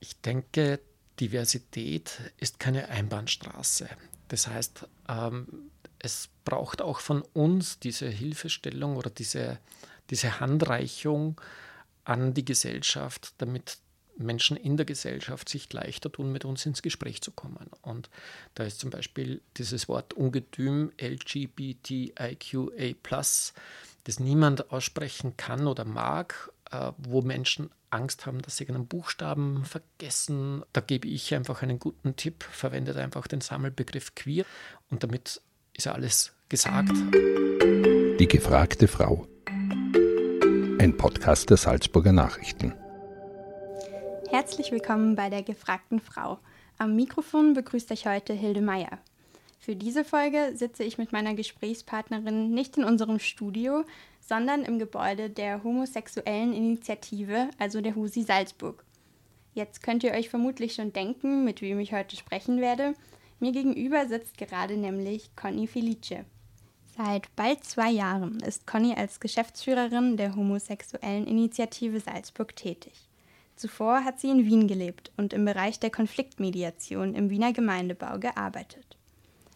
Ich 0.00 0.20
denke, 0.20 0.80
Diversität 1.20 2.18
ist 2.38 2.58
keine 2.58 2.88
Einbahnstraße. 2.88 3.88
Das 4.28 4.48
heißt, 4.48 4.86
ähm, 5.08 5.70
es 5.98 6.28
braucht 6.44 6.80
auch 6.80 7.00
von 7.00 7.22
uns 7.34 7.78
diese 7.78 8.08
Hilfestellung 8.08 8.96
oder 8.96 9.10
diese, 9.10 9.58
diese 10.08 10.40
Handreichung 10.40 11.38
an 12.04 12.32
die 12.32 12.44
Gesellschaft, 12.44 13.34
damit 13.38 13.78
Menschen 14.16 14.56
in 14.56 14.76
der 14.76 14.86
Gesellschaft 14.86 15.48
sich 15.48 15.72
leichter 15.72 16.12
tun, 16.12 16.32
mit 16.32 16.44
uns 16.44 16.66
ins 16.66 16.82
Gespräch 16.82 17.22
zu 17.22 17.30
kommen. 17.32 17.70
Und 17.82 18.10
da 18.54 18.64
ist 18.64 18.80
zum 18.80 18.90
Beispiel 18.90 19.40
dieses 19.56 19.88
Wort 19.88 20.14
Ungetüm 20.14 20.92
LGBTIQA, 21.00 22.94
das 24.04 24.20
niemand 24.20 24.70
aussprechen 24.70 25.36
kann 25.36 25.66
oder 25.66 25.84
mag, 25.84 26.50
äh, 26.70 26.92
wo 26.98 27.22
Menschen 27.22 27.70
Angst 27.90 28.26
haben, 28.26 28.42
dass 28.42 28.56
sie 28.56 28.68
einen 28.68 28.86
Buchstaben 28.86 29.64
vergessen. 29.64 30.62
Da 30.72 30.80
gebe 30.80 31.08
ich 31.08 31.34
einfach 31.34 31.62
einen 31.62 31.78
guten 31.78 32.16
Tipp, 32.16 32.44
verwendet 32.44 32.96
einfach 32.96 33.26
den 33.26 33.40
Sammelbegriff 33.40 34.14
queer 34.14 34.44
und 34.90 35.02
damit 35.02 35.40
ist 35.76 35.86
ja 35.86 35.92
alles 35.92 36.32
gesagt. 36.48 36.92
Die 37.12 38.28
gefragte 38.28 38.86
Frau. 38.86 39.26
Ein 40.78 40.96
Podcast 40.96 41.50
der 41.50 41.56
Salzburger 41.56 42.12
Nachrichten. 42.12 42.74
Herzlich 44.30 44.70
willkommen 44.70 45.16
bei 45.16 45.28
der 45.28 45.42
gefragten 45.42 46.00
Frau. 46.00 46.38
Am 46.78 46.94
Mikrofon 46.94 47.54
begrüßt 47.54 47.90
euch 47.90 48.06
heute 48.06 48.32
Hilde 48.32 48.60
Meier. 48.60 48.98
Für 49.58 49.76
diese 49.76 50.04
Folge 50.04 50.52
sitze 50.54 50.84
ich 50.84 50.96
mit 50.96 51.12
meiner 51.12 51.34
Gesprächspartnerin 51.34 52.50
nicht 52.54 52.78
in 52.78 52.84
unserem 52.84 53.18
Studio, 53.18 53.84
sondern 54.30 54.62
im 54.62 54.78
Gebäude 54.78 55.28
der 55.28 55.64
homosexuellen 55.64 56.52
Initiative, 56.52 57.50
also 57.58 57.80
der 57.80 57.96
HUSI 57.96 58.22
Salzburg. 58.22 58.84
Jetzt 59.54 59.82
könnt 59.82 60.04
ihr 60.04 60.12
euch 60.12 60.28
vermutlich 60.30 60.74
schon 60.74 60.92
denken, 60.92 61.44
mit 61.44 61.62
wem 61.62 61.80
ich 61.80 61.92
heute 61.92 62.14
sprechen 62.14 62.60
werde. 62.60 62.94
Mir 63.40 63.50
gegenüber 63.50 64.06
sitzt 64.06 64.38
gerade 64.38 64.76
nämlich 64.76 65.34
Conny 65.34 65.66
Felice. 65.66 66.24
Seit 66.96 67.34
bald 67.34 67.64
zwei 67.64 67.90
Jahren 67.90 68.38
ist 68.38 68.68
Conny 68.68 68.94
als 68.94 69.18
Geschäftsführerin 69.18 70.16
der 70.16 70.36
homosexuellen 70.36 71.26
Initiative 71.26 71.98
Salzburg 71.98 72.54
tätig. 72.54 73.08
Zuvor 73.56 74.04
hat 74.04 74.20
sie 74.20 74.30
in 74.30 74.46
Wien 74.46 74.68
gelebt 74.68 75.10
und 75.16 75.32
im 75.32 75.44
Bereich 75.44 75.80
der 75.80 75.90
Konfliktmediation 75.90 77.16
im 77.16 77.30
Wiener 77.30 77.52
Gemeindebau 77.52 78.20
gearbeitet. 78.20 78.96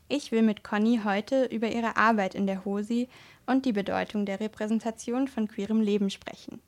Ich 0.08 0.32
will 0.32 0.42
mit 0.42 0.64
Conny 0.64 1.00
heute 1.04 1.44
über 1.46 1.68
ihre 1.68 1.96
Arbeit 1.96 2.34
in 2.34 2.46
der 2.46 2.64
HOSI 2.64 3.08
und 3.46 3.64
die 3.66 3.72
Bedeutung 3.72 4.26
der 4.26 4.40
Repräsentation 4.40 5.28
von 5.28 5.48
queerem 5.48 5.80
Leben 5.80 6.10
sprechen. 6.10 6.60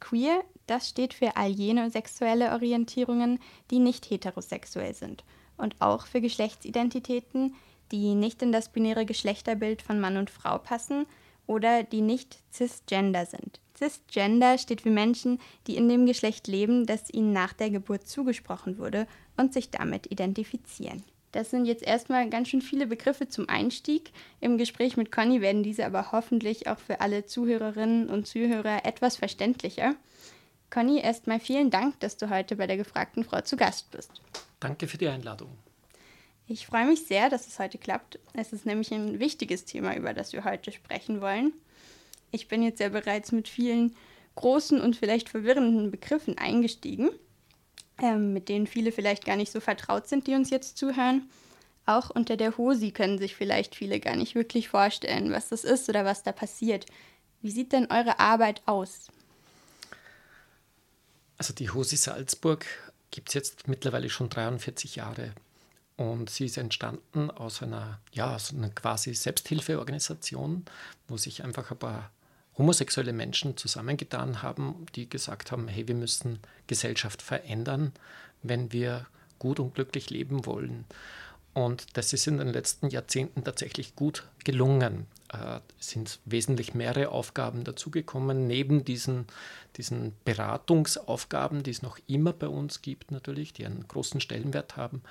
Queer, 0.00 0.42
das 0.66 0.88
steht 0.88 1.14
für 1.14 1.36
all 1.36 1.50
jene 1.50 1.90
sexuelle 1.90 2.52
Orientierungen, 2.52 3.38
die 3.70 3.78
nicht 3.78 4.08
heterosexuell 4.10 4.94
sind 4.94 5.24
und 5.56 5.76
auch 5.80 6.06
für 6.06 6.20
Geschlechtsidentitäten, 6.20 7.54
die 7.92 8.14
nicht 8.14 8.42
in 8.42 8.52
das 8.52 8.70
binäre 8.70 9.04
Geschlechterbild 9.04 9.82
von 9.82 10.00
Mann 10.00 10.16
und 10.16 10.30
Frau 10.30 10.58
passen 10.58 11.06
oder 11.46 11.82
die 11.82 12.00
nicht 12.00 12.38
cisgender 12.52 13.26
sind. 13.26 13.60
Cisgender 13.76 14.58
steht 14.58 14.82
für 14.82 14.90
Menschen, 14.90 15.40
die 15.66 15.76
in 15.76 15.88
dem 15.88 16.06
Geschlecht 16.06 16.46
leben, 16.46 16.86
das 16.86 17.10
ihnen 17.10 17.32
nach 17.32 17.52
der 17.52 17.70
Geburt 17.70 18.06
zugesprochen 18.06 18.78
wurde 18.78 19.06
und 19.36 19.52
sich 19.52 19.70
damit 19.70 20.10
identifizieren. 20.10 21.02
Das 21.32 21.50
sind 21.50 21.64
jetzt 21.64 21.82
erstmal 21.82 22.28
ganz 22.28 22.48
schön 22.48 22.60
viele 22.60 22.86
Begriffe 22.86 23.28
zum 23.28 23.48
Einstieg. 23.48 24.10
Im 24.40 24.58
Gespräch 24.58 24.96
mit 24.96 25.12
Conny 25.12 25.40
werden 25.40 25.62
diese 25.62 25.86
aber 25.86 26.10
hoffentlich 26.10 26.66
auch 26.66 26.78
für 26.78 27.00
alle 27.00 27.24
Zuhörerinnen 27.24 28.10
und 28.10 28.26
Zuhörer 28.26 28.84
etwas 28.84 29.16
verständlicher. 29.16 29.94
Conny, 30.70 31.00
erstmal 31.00 31.40
vielen 31.40 31.70
Dank, 31.70 31.98
dass 32.00 32.16
du 32.16 32.30
heute 32.30 32.56
bei 32.56 32.66
der 32.66 32.76
gefragten 32.76 33.24
Frau 33.24 33.40
zu 33.42 33.56
Gast 33.56 33.90
bist. 33.92 34.20
Danke 34.58 34.88
für 34.88 34.98
die 34.98 35.08
Einladung. 35.08 35.50
Ich 36.46 36.66
freue 36.66 36.86
mich 36.86 37.06
sehr, 37.06 37.30
dass 37.30 37.46
es 37.46 37.60
heute 37.60 37.78
klappt. 37.78 38.18
Es 38.32 38.52
ist 38.52 38.66
nämlich 38.66 38.92
ein 38.92 39.20
wichtiges 39.20 39.64
Thema, 39.64 39.96
über 39.96 40.12
das 40.12 40.32
wir 40.32 40.44
heute 40.44 40.72
sprechen 40.72 41.20
wollen. 41.20 41.52
Ich 42.32 42.48
bin 42.48 42.62
jetzt 42.62 42.80
ja 42.80 42.88
bereits 42.88 43.30
mit 43.30 43.48
vielen 43.48 43.94
großen 44.34 44.80
und 44.80 44.96
vielleicht 44.96 45.28
verwirrenden 45.28 45.92
Begriffen 45.92 46.38
eingestiegen 46.38 47.10
ähm, 48.02 48.32
mit 48.32 48.48
denen 48.48 48.66
viele 48.66 48.92
vielleicht 48.92 49.24
gar 49.24 49.36
nicht 49.36 49.52
so 49.52 49.60
vertraut 49.60 50.08
sind, 50.08 50.26
die 50.26 50.34
uns 50.34 50.50
jetzt 50.50 50.76
zuhören. 50.76 51.28
Auch 51.86 52.10
unter 52.10 52.36
der 52.36 52.56
HOSI 52.56 52.92
können 52.92 53.18
sich 53.18 53.34
vielleicht 53.34 53.74
viele 53.74 54.00
gar 54.00 54.16
nicht 54.16 54.34
wirklich 54.34 54.68
vorstellen, 54.68 55.32
was 55.32 55.48
das 55.48 55.64
ist 55.64 55.88
oder 55.88 56.04
was 56.04 56.22
da 56.22 56.32
passiert. 56.32 56.86
Wie 57.42 57.50
sieht 57.50 57.72
denn 57.72 57.90
eure 57.90 58.18
Arbeit 58.18 58.62
aus? 58.66 59.08
Also 61.38 61.54
die 61.54 61.70
HOSI 61.70 61.96
Salzburg 61.96 62.66
gibt 63.10 63.28
es 63.28 63.34
jetzt 63.34 63.66
mittlerweile 63.66 64.10
schon 64.10 64.28
43 64.28 64.96
Jahre. 64.96 65.32
Und 65.96 66.30
sie 66.30 66.46
ist 66.46 66.56
entstanden 66.56 67.30
aus 67.30 67.62
einer, 67.62 68.00
ja, 68.12 68.34
aus 68.34 68.54
einer 68.54 68.70
quasi 68.70 69.14
Selbsthilfeorganisation, 69.14 70.64
wo 71.08 71.16
sich 71.16 71.44
einfach 71.44 71.70
ein 71.70 71.78
paar 71.78 72.10
homosexuelle 72.60 73.14
Menschen 73.14 73.56
zusammengetan 73.56 74.42
haben, 74.42 74.86
die 74.94 75.08
gesagt 75.08 75.50
haben, 75.50 75.66
hey, 75.66 75.88
wir 75.88 75.94
müssen 75.94 76.40
Gesellschaft 76.66 77.22
verändern, 77.22 77.92
wenn 78.42 78.70
wir 78.70 79.06
gut 79.38 79.58
und 79.58 79.74
glücklich 79.74 80.10
leben 80.10 80.44
wollen. 80.44 80.84
Und 81.54 81.96
das 81.96 82.12
ist 82.12 82.26
in 82.26 82.36
den 82.36 82.52
letzten 82.52 82.90
Jahrzehnten 82.90 83.42
tatsächlich 83.42 83.96
gut 83.96 84.28
gelungen. 84.44 85.06
Äh, 85.32 85.60
es 85.80 85.88
sind 85.88 86.20
wesentlich 86.26 86.74
mehrere 86.74 87.08
Aufgaben 87.08 87.64
dazugekommen, 87.64 88.46
neben 88.46 88.84
diesen, 88.84 89.24
diesen 89.76 90.14
Beratungsaufgaben, 90.24 91.62
die 91.62 91.70
es 91.70 91.82
noch 91.82 91.98
immer 92.06 92.34
bei 92.34 92.46
uns 92.46 92.82
gibt, 92.82 93.10
natürlich, 93.10 93.54
die 93.54 93.64
einen 93.64 93.88
großen 93.88 94.20
Stellenwert 94.20 94.76
haben, 94.76 95.02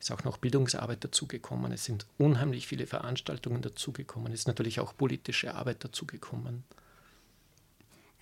ist 0.00 0.10
auch 0.10 0.24
noch 0.24 0.38
Bildungsarbeit 0.38 1.04
dazugekommen. 1.04 1.70
Es 1.72 1.84
sind 1.84 2.04
unheimlich 2.18 2.66
viele 2.66 2.86
Veranstaltungen 2.88 3.62
dazugekommen. 3.62 4.32
Es 4.32 4.40
ist 4.40 4.48
natürlich 4.48 4.80
auch 4.80 4.94
politische 4.96 5.54
Arbeit 5.54 5.84
dazugekommen. 5.84 6.64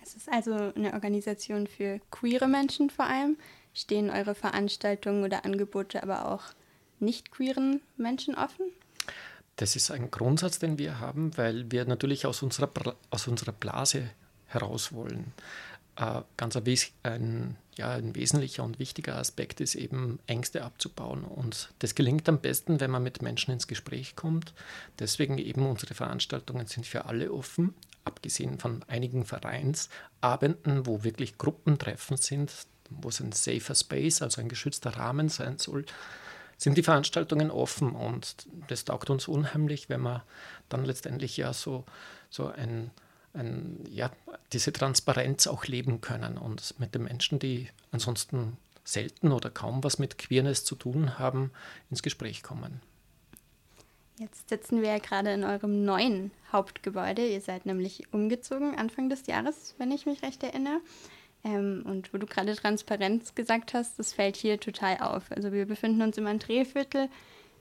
Es 0.05 0.13
ist 0.13 0.31
also 0.31 0.53
eine 0.75 0.93
Organisation 0.93 1.65
für 1.65 1.99
queere 2.11 2.47
Menschen 2.47 2.91
vor 2.91 3.07
allem. 3.07 3.37
Stehen 3.73 4.11
eure 4.11 4.35
Veranstaltungen 4.35 5.23
oder 5.23 5.45
Angebote 5.45 6.03
aber 6.03 6.31
auch 6.31 6.43
nicht 6.99 7.31
queeren 7.31 7.81
Menschen 7.97 8.35
offen? 8.35 8.67
Das 9.55 9.75
ist 9.75 9.89
ein 9.89 10.11
Grundsatz, 10.11 10.59
den 10.59 10.77
wir 10.77 10.99
haben, 10.99 11.35
weil 11.37 11.71
wir 11.71 11.85
natürlich 11.85 12.27
aus 12.27 12.43
unserer, 12.43 12.69
aus 13.09 13.27
unserer 13.27 13.51
Blase 13.51 14.11
heraus 14.45 14.93
wollen. 14.93 15.33
Äh, 15.97 16.21
ganz 16.37 16.55
ein, 16.55 16.63
ein, 17.03 17.57
ja, 17.77 17.91
ein 17.91 18.15
wesentlicher 18.15 18.63
und 18.63 18.79
wichtiger 18.79 19.15
Aspekt 19.17 19.61
ist 19.61 19.75
eben, 19.75 20.19
Ängste 20.27 20.63
abzubauen. 20.63 21.23
Und 21.23 21.73
das 21.79 21.95
gelingt 21.95 22.27
am 22.27 22.39
besten, 22.39 22.79
wenn 22.79 22.91
man 22.91 23.03
mit 23.03 23.21
Menschen 23.21 23.51
ins 23.51 23.67
Gespräch 23.67 24.15
kommt. 24.15 24.53
Deswegen 24.99 25.37
eben 25.37 25.65
unsere 25.65 25.93
Veranstaltungen 25.93 26.67
sind 26.67 26.85
für 26.85 27.05
alle 27.05 27.31
offen, 27.31 27.73
abgesehen 28.03 28.59
von 28.59 28.83
einigen 28.87 29.25
Vereinsabenden, 29.25 30.85
wo 30.85 31.03
wirklich 31.03 31.37
Gruppentreffen 31.37 32.17
sind, 32.17 32.51
wo 32.89 33.09
es 33.09 33.19
ein 33.19 33.31
safer 33.31 33.75
Space, 33.75 34.21
also 34.21 34.41
ein 34.41 34.49
geschützter 34.49 34.91
Rahmen 34.91 35.29
sein 35.29 35.57
soll, 35.57 35.85
sind 36.57 36.77
die 36.77 36.83
Veranstaltungen 36.83 37.51
offen 37.51 37.91
und 37.91 38.47
das 38.67 38.85
taugt 38.85 39.09
uns 39.09 39.27
unheimlich, 39.27 39.89
wenn 39.89 40.01
wir 40.01 40.23
dann 40.69 40.85
letztendlich 40.85 41.35
ja 41.35 41.51
so, 41.51 41.83
so 42.29 42.47
ein, 42.47 42.91
ein, 43.35 43.83
ja, 43.89 44.11
diese 44.53 44.73
Transparenz 44.73 45.47
auch 45.47 45.65
leben 45.65 46.01
können 46.01 46.37
und 46.37 46.79
mit 46.79 46.95
den 46.95 47.03
Menschen, 47.03 47.39
die 47.39 47.69
ansonsten 47.91 48.57
selten 48.83 49.31
oder 49.31 49.49
kaum 49.49 49.83
was 49.83 49.99
mit 49.99 50.17
Queerness 50.17 50.63
zu 50.63 50.75
tun 50.75 51.17
haben, 51.19 51.51
ins 51.89 52.03
Gespräch 52.03 52.43
kommen. 52.43 52.81
Jetzt 54.17 54.47
sitzen 54.47 54.81
wir 54.81 54.89
ja 54.89 54.99
gerade 54.99 55.33
in 55.33 55.43
eurem 55.43 55.83
neuen 55.83 56.31
Hauptgebäude. 56.51 57.27
Ihr 57.27 57.41
seid 57.41 57.65
nämlich 57.65 58.13
umgezogen 58.13 58.77
Anfang 58.77 59.09
des 59.09 59.27
Jahres, 59.27 59.75
wenn 59.77 59.91
ich 59.91 60.05
mich 60.05 60.23
recht 60.23 60.41
erinnere. 60.41 60.79
Ähm, 61.43 61.83
und 61.85 62.13
wo 62.13 62.17
du 62.17 62.25
gerade 62.25 62.55
Transparenz 62.55 63.35
gesagt 63.35 63.73
hast, 63.73 63.99
das 63.99 64.13
fällt 64.13 64.37
hier 64.37 64.59
total 64.59 64.99
auf. 64.99 65.31
Also 65.31 65.51
wir 65.51 65.65
befinden 65.65 66.01
uns 66.01 66.17
im 66.17 66.27
Entreeviertel. 66.27 67.09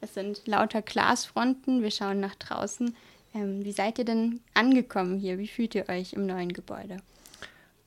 Es 0.00 0.15
sind 0.15 0.47
lauter 0.47 0.81
Glasfronten. 0.81 1.82
Wir 1.82 1.91
schauen 1.91 2.20
nach 2.20 2.37
draußen. 2.37 2.94
Ähm, 3.35 3.65
wie 3.65 3.73
seid 3.73 3.99
ihr 3.99 4.05
denn 4.05 4.41
angekommen 4.55 5.19
hier? 5.19 5.39
Wie 5.39 5.49
fühlt 5.49 5.75
ihr 5.75 5.89
euch 5.89 6.13
im 6.13 6.27
neuen 6.27 6.53
Gebäude? 6.53 6.99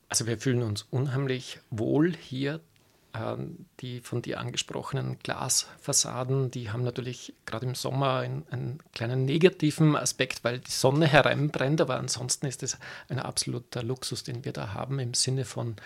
Also 0.10 0.28
wir 0.28 0.38
fühlen 0.38 0.64
uns 0.64 0.86
unheimlich 0.90 1.60
wohl 1.70 2.16
hier 2.16 2.62
ähm, 3.18 3.66
die 3.80 4.02
von 4.02 4.22
dir 4.22 4.40
angesprochenen 4.40 5.18
Glasfassaden, 5.20 6.52
die 6.52 6.72
haben 6.72 6.84
natürlich 6.84 7.34
gerade 7.46 7.66
im 7.66 7.76
Sommer 7.76 8.18
einen, 8.18 8.46
einen, 8.52 8.80
kleinen 8.94 9.26
negativen 9.26 9.96
Aspekt, 9.96 10.44
weil 10.44 10.60
die 10.60 10.72
Sonne 10.72 11.08
hereinbrennt, 11.08 11.82
aber 11.82 11.98
ansonsten 11.98 12.46
ist 12.48 12.64
es 12.64 12.78
ein 13.10 13.20
absoluter 13.20 13.84
Luxus, 13.84 14.24
den 14.24 14.46
wir 14.46 14.54
da 14.54 14.74
haben 14.74 15.00
im 15.00 15.14
Sinne 15.14 15.46
von, 15.46 15.78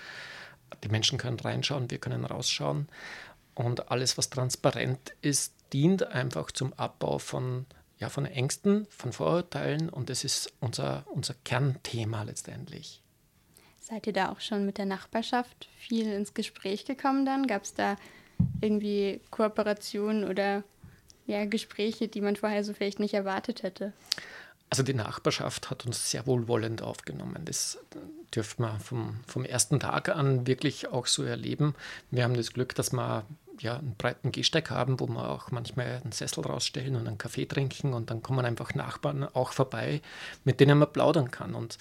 die 0.83 0.89
Menschen 0.89 1.17
können 1.17 1.39
reinschauen, 1.39 1.91
wir 1.91 1.99
können 1.99 2.25
rausschauen 2.25 2.87
und 3.55 3.91
alles, 3.91 4.17
was 4.17 4.29
transparent 4.29 5.13
ist, 5.21 5.53
dient 5.73 6.03
einfach 6.03 6.51
zum 6.51 6.73
Abbau 6.73 7.19
von, 7.19 7.65
ja, 8.01 8.09
von 8.09 8.25
Ängsten, 8.25 8.85
von 8.89 9.13
Vorurteilen 9.13 9.89
und 9.89 10.09
das 10.09 10.25
ist 10.25 10.51
unser, 10.59 11.05
unser 11.07 11.35
Kernthema 11.45 12.23
letztendlich 12.23 13.01
Seid 13.91 14.07
ihr 14.07 14.13
da 14.13 14.31
auch 14.31 14.39
schon 14.39 14.65
mit 14.65 14.77
der 14.77 14.85
Nachbarschaft 14.85 15.67
viel 15.77 16.07
ins 16.13 16.33
Gespräch 16.33 16.85
gekommen 16.85 17.25
dann? 17.25 17.45
Gab 17.45 17.63
es 17.63 17.73
da 17.73 17.97
irgendwie 18.61 19.19
Kooperationen 19.31 20.23
oder 20.23 20.63
ja, 21.27 21.43
Gespräche, 21.45 22.07
die 22.07 22.21
man 22.21 22.37
vorher 22.37 22.63
so 22.63 22.73
vielleicht 22.73 22.99
nicht 22.99 23.13
erwartet 23.13 23.63
hätte? 23.63 23.91
Also 24.69 24.83
die 24.83 24.93
Nachbarschaft 24.93 25.69
hat 25.69 25.85
uns 25.85 26.09
sehr 26.09 26.25
wohlwollend 26.25 26.81
aufgenommen. 26.81 27.41
Das 27.43 27.79
dürfte 28.33 28.61
man 28.61 28.79
vom, 28.79 29.19
vom 29.27 29.43
ersten 29.43 29.81
Tag 29.81 30.07
an 30.07 30.47
wirklich 30.47 30.87
auch 30.87 31.07
so 31.07 31.23
erleben. 31.23 31.75
Wir 32.11 32.23
haben 32.23 32.35
das 32.35 32.53
Glück, 32.53 32.73
dass 32.75 32.93
wir 32.93 33.25
ja, 33.61 33.77
einen 33.77 33.95
breiten 33.95 34.31
Gehsteig 34.31 34.69
haben, 34.69 34.99
wo 34.99 35.07
wir 35.07 35.29
auch 35.29 35.51
manchmal 35.51 36.01
einen 36.03 36.11
Sessel 36.11 36.43
rausstellen 36.43 36.95
und 36.95 37.07
einen 37.07 37.17
Kaffee 37.17 37.45
trinken 37.45 37.93
und 37.93 38.09
dann 38.09 38.21
kommen 38.21 38.45
einfach 38.45 38.73
Nachbarn 38.75 39.23
auch 39.23 39.53
vorbei, 39.53 40.01
mit 40.43 40.59
denen 40.59 40.77
man 40.79 40.91
plaudern 40.91 41.31
kann. 41.31 41.55
Und 41.55 41.77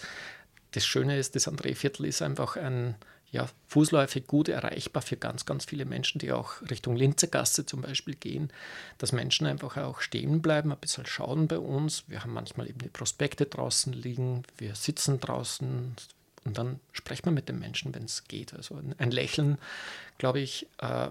das 0.73 0.85
Schöne 0.85 1.19
ist, 1.19 1.35
das 1.35 1.49
André-Viertel 1.49 2.07
ist 2.07 2.23
einfach 2.23 2.57
ein 2.57 2.95
ja, 3.33 3.49
fußläufig 3.69 4.27
gut 4.27 4.49
erreichbar 4.49 5.03
für 5.03 5.17
ganz, 5.17 5.47
ganz 5.47 5.65
viele 5.65 5.85
Menschen, 5.85 6.19
die 6.19 6.33
auch 6.33 6.61
Richtung 6.69 6.97
Linzergasse 6.97 7.65
zum 7.65 7.81
Beispiel 7.81 8.17
gehen, 8.17 8.53
dass 8.99 9.13
Menschen 9.13 9.47
einfach 9.47 9.77
auch 9.77 10.01
stehen 10.01 10.43
bleiben, 10.43 10.73
ein 10.73 10.79
bisschen 10.79 11.07
schauen 11.07 11.47
bei 11.47 11.59
uns. 11.59 12.05
Wir 12.09 12.23
haben 12.23 12.33
manchmal 12.33 12.69
eben 12.69 12.81
die 12.81 12.89
Prospekte 12.89 13.47
draußen 13.47 13.93
liegen, 13.93 14.43
wir 14.59 14.75
sitzen 14.75 15.21
draußen 15.21 15.95
und 16.45 16.59
dann 16.59 16.81
sprechen 16.93 17.27
wir 17.27 17.33
mit 17.33 17.49
den 17.49 17.59
Menschen, 17.59 17.95
wenn 17.95 18.05
es 18.05 18.25
geht. 18.25 18.55
Also 18.55 18.81
ein 18.99 19.11
Lächeln, 19.11 19.59
glaube 20.19 20.41
ich, 20.41 20.67
äh, 20.79 21.11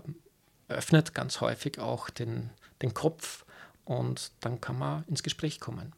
öffnet 0.70 1.14
ganz 1.14 1.42
häufig 1.42 1.80
auch 1.80 2.10
den, 2.10 2.50
den 2.82 2.94
Kopf 2.94 3.46
und 3.86 4.32
dann 4.42 4.62
kann 4.62 4.78
man 4.78 5.04
ins 5.08 5.24
Gespräch 5.24 5.60
kommen. 5.60 5.94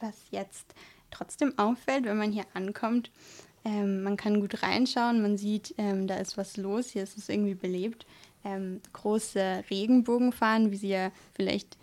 Was 0.00 0.14
jetzt 0.30 0.74
trotzdem 1.10 1.58
auffällt, 1.58 2.04
wenn 2.04 2.18
man 2.18 2.32
hier 2.32 2.44
ankommt, 2.54 3.10
ähm, 3.64 4.02
man 4.02 4.16
kann 4.16 4.40
gut 4.40 4.62
reinschauen, 4.62 5.22
man 5.22 5.38
sieht, 5.38 5.74
ähm, 5.78 6.06
da 6.06 6.16
ist 6.16 6.36
was 6.36 6.56
los, 6.56 6.90
hier 6.90 7.02
ist 7.02 7.16
es 7.16 7.28
irgendwie 7.28 7.54
belebt. 7.54 8.06
Ähm, 8.44 8.82
große 8.92 9.64
Regenbogenfahnen, 9.70 10.70
wie 10.70 10.76
sie 10.76 10.90
ja 10.90 11.10
vielleicht 11.32 11.78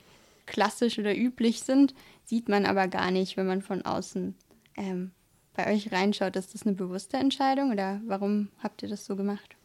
klassisch 0.45 0.99
oder 0.99 1.15
üblich 1.17 1.61
sind, 1.63 1.95
sieht 2.23 2.49
man 2.49 2.67
aber 2.67 2.87
gar 2.87 3.09
nicht, 3.09 3.35
wenn 3.35 3.47
man 3.47 3.63
von 3.63 3.83
außen 3.83 4.35
ähm, 4.77 5.11
bei 5.53 5.73
euch 5.73 5.91
reinschaut. 5.91 6.35
Ist 6.35 6.53
das 6.53 6.63
eine 6.63 6.75
bewusste 6.75 7.17
Entscheidung 7.17 7.71
oder 7.71 7.99
warum 8.05 8.49
habt 8.59 8.83
ihr 8.83 8.89
das 8.89 9.05
so 9.05 9.15
gemacht? 9.15 9.55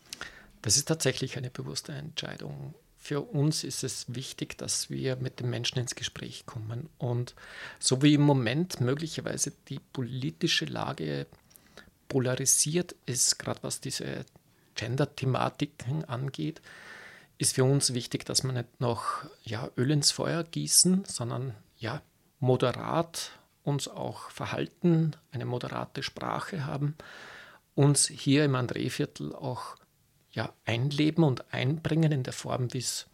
Das 0.66 0.76
ist 0.76 0.88
tatsächlich 0.88 1.36
eine 1.36 1.48
bewusste 1.48 1.92
Entscheidung. 1.92 2.74
Für 2.98 3.20
uns 3.20 3.62
ist 3.62 3.84
es 3.84 4.12
wichtig, 4.12 4.58
dass 4.58 4.90
wir 4.90 5.14
mit 5.14 5.38
den 5.38 5.48
Menschen 5.48 5.78
ins 5.78 5.94
Gespräch 5.94 6.44
kommen. 6.44 6.88
Und 6.98 7.36
so 7.78 8.02
wie 8.02 8.14
im 8.14 8.22
Moment 8.22 8.80
möglicherweise 8.80 9.52
die 9.68 9.78
politische 9.78 10.64
Lage 10.64 11.28
polarisiert 12.08 12.96
ist, 13.06 13.38
gerade 13.38 13.62
was 13.62 13.80
diese 13.80 14.26
Gender-Thematiken 14.74 16.04
angeht, 16.06 16.60
ist 17.38 17.54
für 17.54 17.62
uns 17.62 17.94
wichtig, 17.94 18.24
dass 18.24 18.42
wir 18.42 18.50
nicht 18.50 18.80
noch 18.80 19.24
ja, 19.44 19.70
Öl 19.76 19.92
ins 19.92 20.10
Feuer 20.10 20.42
gießen, 20.42 21.04
sondern 21.04 21.54
ja, 21.78 22.02
moderat 22.40 23.30
uns 23.62 23.86
auch 23.86 24.30
verhalten, 24.30 25.12
eine 25.30 25.44
moderate 25.44 26.02
Sprache 26.02 26.66
haben, 26.66 26.96
uns 27.76 28.08
hier 28.08 28.44
im 28.44 28.56
André-Viertel 28.56 29.32
auch 29.32 29.76
ja, 30.36 30.52
einleben 30.66 31.24
und 31.24 31.52
einbringen 31.52 32.12
in 32.12 32.22
der 32.22 32.34
Form, 32.34 32.72
wie 32.72 32.78
es 32.78 33.06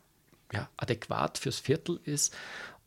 ja, 0.53 0.69
adäquat 0.77 1.39
fürs 1.39 1.61
Viertel 1.61 2.01
ist. 2.05 2.35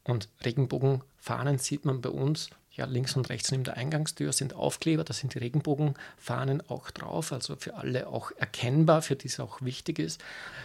Und 0.03 0.29
Regenbogenfahnen 0.43 1.57
sieht 1.57 1.85
man 1.85 2.01
bei 2.01 2.09
uns 2.09 2.49
ja, 2.73 2.85
links 2.85 3.15
und 3.15 3.29
rechts 3.29 3.51
neben 3.51 3.63
der 3.63 3.77
Eingangstür 3.77 4.33
sind 4.33 4.53
Aufkleber, 4.53 5.05
da 5.05 5.13
sind 5.13 5.33
die 5.33 5.39
Regenbogenfahnen 5.39 6.69
auch 6.69 6.91
drauf, 6.91 7.31
also 7.31 7.55
für 7.55 7.75
alle 7.75 8.07
auch 8.07 8.31
erkennbar, 8.31 9.01
für 9.01 9.15
die 9.15 9.27
es 9.27 9.39
auch 9.39 9.61
wichtig 9.61 9.97
ist. 9.97 10.21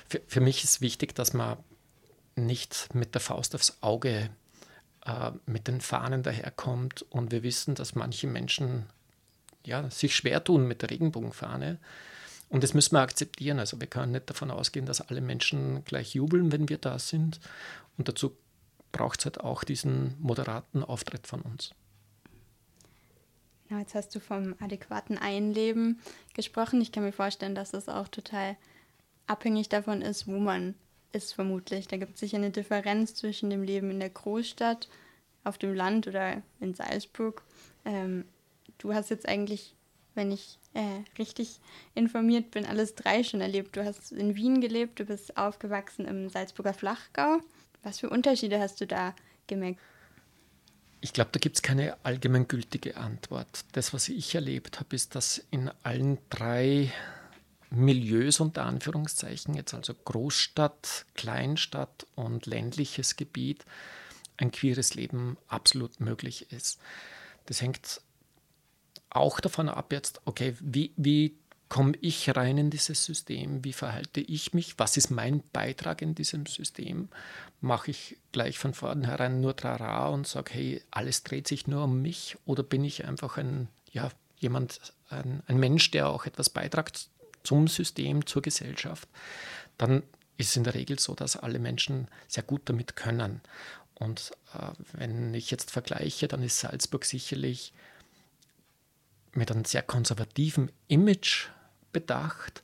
Für, 0.08 0.20
für 0.26 0.40
mich 0.40 0.64
ist 0.64 0.80
wichtig, 0.80 1.14
dass 1.14 1.32
man 1.32 1.56
nicht 2.34 2.94
mit 2.94 3.14
der 3.14 3.20
Faust 3.20 3.54
aufs 3.54 3.78
Auge 3.80 4.28
äh, 5.06 5.30
mit 5.46 5.68
den 5.68 5.80
Fahnen 5.80 6.24
daherkommt 6.24 7.02
und 7.02 7.30
wir 7.30 7.44
wissen, 7.44 7.76
dass 7.76 7.94
manche 7.94 8.26
Menschen 8.26 8.86
ja, 9.64 9.88
sich 9.88 10.16
schwer 10.16 10.42
tun 10.42 10.66
mit 10.66 10.82
der 10.82 10.90
Regenbogenfahne. 10.90 11.78
Und 12.50 12.62
das 12.64 12.74
müssen 12.74 12.92
wir 12.92 13.00
akzeptieren. 13.00 13.58
Also 13.58 13.80
wir 13.80 13.86
können 13.86 14.12
nicht 14.12 14.28
davon 14.28 14.50
ausgehen, 14.50 14.84
dass 14.84 15.00
alle 15.00 15.20
Menschen 15.20 15.84
gleich 15.84 16.14
jubeln, 16.14 16.52
wenn 16.52 16.68
wir 16.68 16.78
da 16.78 16.98
sind. 16.98 17.40
Und 17.96 18.08
dazu 18.08 18.36
braucht 18.92 19.20
es 19.20 19.24
halt 19.24 19.40
auch 19.40 19.64
diesen 19.64 20.16
moderaten 20.20 20.84
Auftritt 20.84 21.26
von 21.26 21.40
uns. 21.42 21.70
Ja, 23.70 23.78
jetzt 23.78 23.94
hast 23.94 24.12
du 24.16 24.20
vom 24.20 24.56
adäquaten 24.58 25.16
Einleben 25.16 26.00
gesprochen. 26.34 26.80
Ich 26.80 26.90
kann 26.90 27.04
mir 27.04 27.12
vorstellen, 27.12 27.54
dass 27.54 27.72
es 27.72 27.88
auch 27.88 28.08
total 28.08 28.56
abhängig 29.28 29.68
davon 29.68 30.02
ist, 30.02 30.26
wo 30.26 30.38
man 30.40 30.74
ist, 31.12 31.34
vermutlich. 31.34 31.86
Da 31.86 31.96
gibt 31.96 32.14
es 32.14 32.20
sicher 32.20 32.36
eine 32.36 32.50
Differenz 32.50 33.14
zwischen 33.14 33.48
dem 33.48 33.62
Leben 33.62 33.90
in 33.90 34.00
der 34.00 34.10
Großstadt, 34.10 34.88
auf 35.44 35.56
dem 35.56 35.74
Land 35.74 36.08
oder 36.08 36.42
in 36.58 36.74
Salzburg. 36.74 37.42
Ähm, 37.84 38.24
du 38.78 38.92
hast 38.92 39.10
jetzt 39.10 39.28
eigentlich, 39.28 39.74
wenn 40.14 40.30
ich 40.30 40.58
äh, 40.74 41.02
richtig 41.18 41.60
informiert 41.94 42.50
bin, 42.50 42.66
alles 42.66 42.94
drei 42.94 43.22
schon 43.22 43.40
erlebt. 43.40 43.76
Du 43.76 43.84
hast 43.84 44.12
in 44.12 44.34
Wien 44.36 44.60
gelebt, 44.60 44.98
du 44.98 45.04
bist 45.04 45.36
aufgewachsen 45.36 46.04
im 46.04 46.28
Salzburger 46.28 46.74
Flachgau. 46.74 47.40
Was 47.82 48.00
für 48.00 48.10
Unterschiede 48.10 48.60
hast 48.60 48.80
du 48.80 48.86
da 48.86 49.14
gemerkt? 49.46 49.80
Ich 51.00 51.14
glaube, 51.14 51.30
da 51.32 51.38
gibt 51.38 51.56
es 51.56 51.62
keine 51.62 51.96
allgemeingültige 52.04 52.98
Antwort. 52.98 53.64
Das, 53.72 53.94
was 53.94 54.08
ich 54.08 54.34
erlebt 54.34 54.80
habe, 54.80 54.94
ist, 54.94 55.14
dass 55.14 55.38
in 55.50 55.70
allen 55.82 56.18
drei 56.28 56.92
Milieus 57.70 58.40
unter 58.40 58.66
Anführungszeichen, 58.66 59.54
jetzt 59.54 59.72
also 59.72 59.94
Großstadt, 59.94 61.06
Kleinstadt 61.14 62.06
und 62.16 62.46
ländliches 62.46 63.16
Gebiet, 63.16 63.64
ein 64.36 64.50
queeres 64.50 64.94
Leben 64.94 65.38
absolut 65.48 66.00
möglich 66.00 66.52
ist. 66.52 66.80
Das 67.46 67.62
hängt 67.62 68.02
auch 69.10 69.40
davon 69.40 69.68
ab 69.68 69.92
jetzt, 69.92 70.20
okay, 70.24 70.54
wie, 70.60 70.92
wie 70.96 71.36
komme 71.68 71.92
ich 72.00 72.34
rein 72.34 72.58
in 72.58 72.70
dieses 72.70 73.04
System? 73.04 73.64
Wie 73.64 73.72
verhalte 73.72 74.20
ich 74.20 74.54
mich? 74.54 74.78
Was 74.78 74.96
ist 74.96 75.10
mein 75.10 75.42
Beitrag 75.52 76.02
in 76.02 76.14
diesem 76.14 76.46
System? 76.46 77.08
Mache 77.60 77.92
ich 77.92 78.18
gleich 78.32 78.58
von 78.58 78.74
vornherein 78.74 79.40
nur 79.40 79.54
Trara 79.54 80.08
und 80.08 80.26
sage, 80.26 80.52
hey, 80.52 80.82
alles 80.90 81.22
dreht 81.22 81.46
sich 81.46 81.66
nur 81.66 81.84
um 81.84 82.02
mich? 82.02 82.36
Oder 82.44 82.62
bin 82.62 82.84
ich 82.84 83.04
einfach 83.04 83.36
ein, 83.36 83.68
ja, 83.92 84.10
jemand, 84.38 84.80
ein, 85.10 85.42
ein 85.46 85.58
Mensch, 85.58 85.90
der 85.92 86.08
auch 86.08 86.26
etwas 86.26 86.50
beitragt 86.50 87.08
zum 87.44 87.68
System, 87.68 88.26
zur 88.26 88.42
Gesellschaft? 88.42 89.08
Dann 89.78 90.02
ist 90.38 90.50
es 90.50 90.56
in 90.56 90.64
der 90.64 90.74
Regel 90.74 90.98
so, 90.98 91.14
dass 91.14 91.36
alle 91.36 91.58
Menschen 91.58 92.08
sehr 92.26 92.42
gut 92.42 92.62
damit 92.64 92.96
können. 92.96 93.42
Und 93.94 94.32
äh, 94.54 94.72
wenn 94.94 95.34
ich 95.34 95.52
jetzt 95.52 95.70
vergleiche, 95.70 96.26
dann 96.26 96.42
ist 96.42 96.58
Salzburg 96.58 97.04
sicherlich 97.04 97.72
mit 99.32 99.50
einem 99.50 99.64
sehr 99.64 99.82
konservativen 99.82 100.70
Image 100.88 101.48
bedacht, 101.92 102.62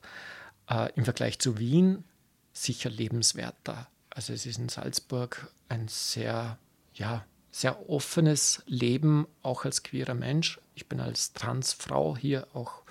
äh, 0.69 0.91
im 0.95 1.03
Vergleich 1.05 1.39
zu 1.39 1.57
Wien 1.57 2.03
sicher 2.53 2.89
lebenswerter. 2.89 3.87
Also 4.09 4.33
es 4.33 4.45
ist 4.45 4.57
in 4.57 4.69
Salzburg 4.69 5.51
ein 5.69 5.87
sehr, 5.87 6.57
ja, 6.93 7.25
sehr 7.51 7.89
offenes 7.89 8.63
Leben, 8.65 9.27
auch 9.43 9.65
als 9.65 9.83
queerer 9.83 10.13
Mensch. 10.13 10.59
Ich 10.75 10.87
bin 10.87 10.99
als 10.99 11.33
Transfrau 11.33 12.17
hier 12.17 12.47
auch 12.53 12.83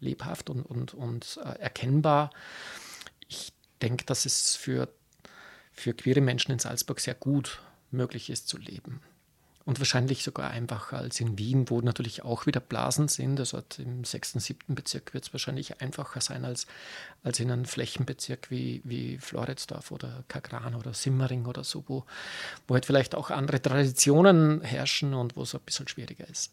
lebhaft 0.00 0.50
und, 0.50 0.62
und, 0.62 0.94
und 0.94 1.38
äh, 1.44 1.58
erkennbar. 1.60 2.30
Ich 3.28 3.52
denke, 3.80 4.04
dass 4.04 4.26
es 4.26 4.56
für, 4.56 4.88
für 5.72 5.94
queere 5.94 6.20
Menschen 6.20 6.52
in 6.52 6.58
Salzburg 6.58 7.00
sehr 7.00 7.14
gut 7.14 7.62
möglich 7.90 8.30
ist 8.30 8.48
zu 8.48 8.58
leben 8.58 9.00
und 9.64 9.78
wahrscheinlich 9.78 10.24
sogar 10.24 10.50
einfacher 10.50 10.98
als 10.98 11.20
in 11.20 11.38
Wien, 11.38 11.70
wo 11.70 11.80
natürlich 11.80 12.24
auch 12.24 12.46
wieder 12.46 12.60
Blasen 12.60 13.08
sind. 13.08 13.38
Also 13.38 13.62
im 13.78 14.04
6., 14.04 14.32
7. 14.32 14.74
Bezirk 14.74 15.14
wird 15.14 15.24
es 15.24 15.32
wahrscheinlich 15.32 15.80
einfacher 15.80 16.20
sein 16.20 16.44
als, 16.44 16.66
als 17.22 17.38
in 17.38 17.50
einem 17.50 17.64
Flächenbezirk 17.64 18.50
wie, 18.50 18.80
wie 18.84 19.18
Floridsdorf 19.18 19.92
oder 19.92 20.24
Kagran 20.28 20.74
oder 20.74 20.94
Simmering 20.94 21.46
oder 21.46 21.64
so, 21.64 21.84
wo, 21.86 22.04
wo 22.66 22.74
halt 22.74 22.86
vielleicht 22.86 23.14
auch 23.14 23.30
andere 23.30 23.62
Traditionen 23.62 24.62
herrschen 24.62 25.14
und 25.14 25.36
wo 25.36 25.42
es 25.42 25.54
ein 25.54 25.60
bisschen 25.64 25.86
schwieriger 25.86 26.28
ist. 26.28 26.52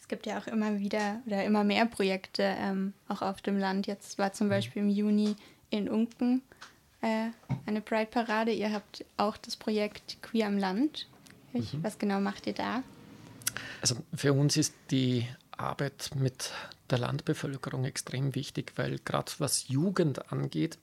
Es 0.00 0.08
gibt 0.08 0.26
ja 0.26 0.38
auch 0.38 0.46
immer 0.46 0.78
wieder 0.78 1.20
oder 1.26 1.44
immer 1.44 1.64
mehr 1.64 1.86
Projekte 1.86 2.42
ähm, 2.42 2.92
auch 3.08 3.22
auf 3.22 3.42
dem 3.42 3.58
Land. 3.58 3.86
Jetzt 3.86 4.18
war 4.18 4.32
zum 4.32 4.46
mhm. 4.46 4.50
Beispiel 4.50 4.82
im 4.82 4.88
Juni 4.88 5.36
in 5.70 5.88
Unken 5.88 6.42
äh, 7.00 7.30
eine 7.66 7.80
Pride-Parade. 7.80 8.52
Ihr 8.52 8.72
habt 8.72 9.04
auch 9.16 9.36
das 9.36 9.56
Projekt 9.56 10.22
Queer 10.22 10.46
am 10.46 10.58
Land 10.58 11.08
Mhm. 11.58 11.82
Was 11.82 11.98
genau 11.98 12.20
macht 12.20 12.46
ihr 12.46 12.54
da? 12.54 12.82
Also 13.80 13.96
für 14.14 14.32
uns 14.32 14.56
ist 14.56 14.74
die 14.90 15.26
Arbeit 15.52 16.10
mit 16.14 16.52
der 16.90 16.98
Landbevölkerung 16.98 17.84
extrem 17.84 18.34
wichtig, 18.34 18.72
weil 18.76 18.98
gerade 18.98 19.32
was 19.38 19.68
Jugend 19.68 20.30
angeht, 20.32 20.78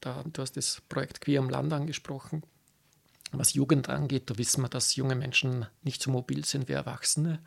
da, 0.00 0.24
du 0.24 0.42
hast 0.42 0.56
das 0.56 0.82
Projekt 0.88 1.20
Queer 1.20 1.40
am 1.40 1.48
Land 1.48 1.72
angesprochen, 1.72 2.42
was 3.32 3.54
Jugend 3.54 3.88
angeht, 3.88 4.28
da 4.28 4.38
wissen 4.38 4.62
wir, 4.62 4.68
dass 4.68 4.96
junge 4.96 5.14
Menschen 5.14 5.66
nicht 5.82 6.02
so 6.02 6.10
mobil 6.10 6.44
sind 6.44 6.68
wie 6.68 6.72
Erwachsene. 6.72 7.40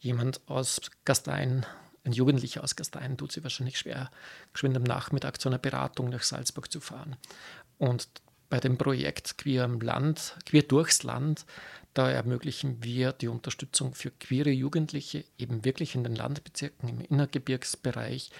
jemand 0.00 0.40
aus 0.48 0.80
Gastein, 1.04 1.66
ein 2.04 2.12
Jugendlicher 2.12 2.64
aus 2.64 2.76
Gastein, 2.76 3.18
tut 3.18 3.32
sich 3.32 3.42
wahrscheinlich 3.42 3.78
schwer, 3.78 4.10
geschwind 4.52 4.76
am 4.76 4.82
Nachmittag 4.82 5.40
zu 5.40 5.48
einer 5.48 5.58
Beratung 5.58 6.08
nach 6.08 6.22
Salzburg 6.22 6.72
zu 6.72 6.80
fahren. 6.80 7.16
Und 7.78 8.08
bei 8.50 8.60
dem 8.60 8.76
Projekt 8.76 9.38
Queer 9.38 9.64
im 9.64 9.80
Land, 9.80 10.36
Queer 10.44 10.62
durchs 10.62 11.02
Land, 11.04 11.46
da 11.94 12.10
ermöglichen 12.10 12.84
wir 12.84 13.12
die 13.12 13.28
Unterstützung 13.28 13.94
für 13.94 14.10
queere 14.10 14.50
Jugendliche 14.50 15.24
eben 15.38 15.64
wirklich 15.64 15.94
in 15.94 16.04
den 16.04 16.14
Landbezirken, 16.14 16.88
im 16.88 17.00
Innergebirgsbereich, 17.00 18.30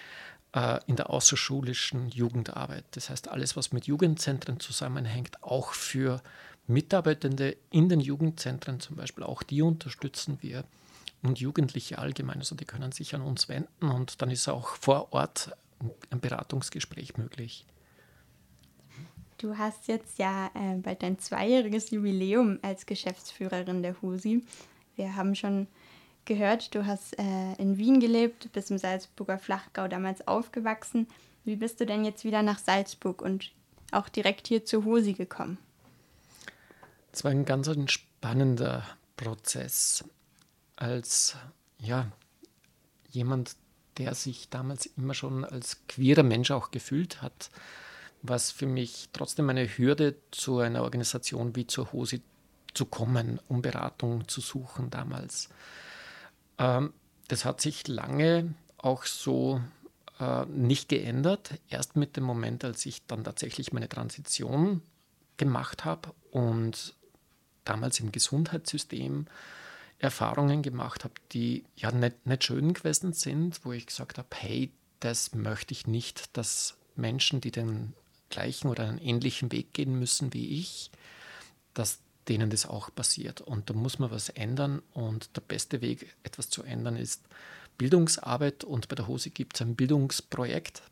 äh, 0.53 0.79
in 0.87 0.97
der 0.97 1.11
außerschulischen 1.11 2.09
Jugendarbeit. 2.11 2.85
Das 2.93 3.11
heißt, 3.11 3.29
alles, 3.29 3.57
was 3.57 3.73
mit 3.73 3.87
Jugendzentren 3.87 4.61
zusammenhängt, 4.61 5.43
auch 5.43 5.73
für 5.73 6.23
Mitarbeitende 6.67 7.57
in 7.71 7.89
den 7.89 8.01
Jugendzentren 8.01 8.79
zum 8.79 8.97
Beispiel, 8.97 9.25
auch 9.25 9.43
die 9.43 9.63
unterstützen 9.63 10.39
wir 10.41 10.65
und 11.23 11.41
Jugendliche 11.41 11.99
allgemein. 11.99 12.39
Also 12.39 12.55
die 12.55 12.65
können 12.65 12.93
sich 12.93 13.15
an 13.15 13.23
uns 13.23 13.49
wenden 13.49 13.91
und 13.91 14.23
dann 14.23 14.31
ist 14.31 14.49
auch 14.49 14.77
vor 14.77 15.13
Ort 15.13 15.57
ein 16.11 16.21
Beratungsgespräch 16.21 17.17
möglich. 17.17 17.65
Du 19.41 19.57
hast 19.57 19.89
jetzt 19.89 20.19
ja 20.19 20.51
äh, 20.53 20.75
bald 20.75 21.03
dein 21.03 21.19
zweijähriges 21.19 21.91
Jubiläum 21.93 22.59
als 22.61 22.85
Geschäftsführerin 22.85 23.83
der 23.83 23.97
HUSI. 24.03 24.45
Wir 24.97 25.17
haben 25.17 25.35
schon 25.35 25.67
gehört, 26.27 26.75
du 26.75 26.85
hast 26.85 27.19
äh, 27.19 27.55
in 27.55 27.79
Wien 27.79 28.01
gelebt, 28.01 28.53
bist 28.53 28.71
im 28.71 28.77
Salzburger 28.77 29.39
Flachgau 29.39 29.89
damals 29.89 30.29
aufgewachsen. 30.29 31.07
Wie 31.47 31.57
bist 31.57 31.81
du 31.81 31.87
denn 31.87 32.05
jetzt 32.05 32.23
wieder 32.27 32.43
nach 32.43 32.59
Salzburg 32.59 33.23
und 33.23 33.51
auch 33.93 34.11
direkt 34.11 34.47
hier 34.47 34.67
zur 34.67 34.85
HUSI 34.85 35.15
gekommen? 35.15 35.57
Es 37.11 37.25
war 37.25 37.31
ein 37.31 37.47
ganz 37.47 37.71
spannender 37.91 38.85
Prozess. 39.17 40.05
Als 40.77 41.35
ja, 41.79 42.13
jemand, 43.09 43.57
der 43.97 44.15
sich 44.15 44.51
damals 44.51 44.85
immer 44.85 45.15
schon 45.15 45.47
als 45.47 45.79
queerer 45.89 46.25
Mensch 46.25 46.51
auch 46.51 46.71
gefühlt 46.71 47.23
hat, 47.23 47.51
was 48.23 48.51
für 48.51 48.67
mich 48.67 49.09
trotzdem 49.13 49.49
eine 49.51 49.67
Hürde 49.67 50.17
zu 50.31 50.59
einer 50.59 50.83
Organisation 50.83 51.57
wie 51.57 51.67
zur 51.67 51.93
HOSI 51.93 52.23
zu 52.75 52.85
kommen, 52.87 53.41
um 53.49 53.63
Beratung 53.63 54.29
zu 54.29 54.41
suchen 54.41 54.91
damals. 54.91 55.49
Ähm, 56.59 56.93
das 57.29 57.45
hat 57.45 57.61
sich 57.61 57.89
lange 57.89 58.55
auch 58.77 59.05
so 59.05 59.61
äh, 60.19 60.45
nicht 60.47 60.89
geändert. 60.89 61.55
Erst 61.69 61.97
mit 61.97 62.17
dem 62.17 62.25
Moment, 62.25 62.65
als 62.65 62.85
ich 62.87 63.07
dann 63.07 63.25
tatsächlich 63.25 63.73
meine 63.73 63.89
Transition 63.89 64.83
gemacht 65.37 65.85
habe 65.85 66.13
und 66.31 66.95
damals 67.65 68.01
im 68.01 68.13
Gesundheitssystem 68.13 69.27
Erfahrungen 69.99 70.63
gemacht 70.63 71.05
habe, 71.05 71.15
die 71.33 71.65
ja 71.77 71.93
nicht, 71.93 72.27
nicht 72.27 72.45
schön 72.45 72.73
gewesen 72.73 73.13
sind, 73.13 73.65
wo 73.65 73.73
ich 73.73 73.87
gesagt 73.87 74.19
habe, 74.19 74.29
hey, 74.35 74.73
das 74.99 75.35
möchte 75.35 75.73
ich 75.73 75.87
nicht, 75.87 76.37
dass 76.37 76.77
Menschen, 76.97 77.41
die 77.41 77.51
den 77.51 77.95
gleichen 78.31 78.69
oder 78.69 78.89
einen 78.89 78.99
ähnlichen 78.99 79.53
Weg 79.53 79.75
gehen 79.75 79.99
müssen 79.99 80.33
wie 80.33 80.59
ich, 80.61 80.91
dass 81.75 82.01
denen 82.29 82.51
das 82.51 82.67
auch 82.67 82.95
passiert. 82.95 83.41
Und 83.41 83.71
da 83.71 83.75
muss 83.75 83.99
man 83.99 84.11
was 84.11 84.29
ändern. 84.29 84.83
Und 84.93 85.37
der 85.37 85.43
beste 85.43 85.81
Weg, 85.81 86.15
etwas 86.23 86.49
zu 86.49 86.63
ändern, 86.63 86.97
ist 86.97 87.23
Bildungsarbeit. 87.77 88.65
Und 88.65 88.89
bei 88.89 88.97
der 88.97 89.09
Hose 89.09 89.31
gibt 89.31 89.57
es 89.57 89.63
ein 89.63 89.75
Bildungsprojekt. 89.75 90.83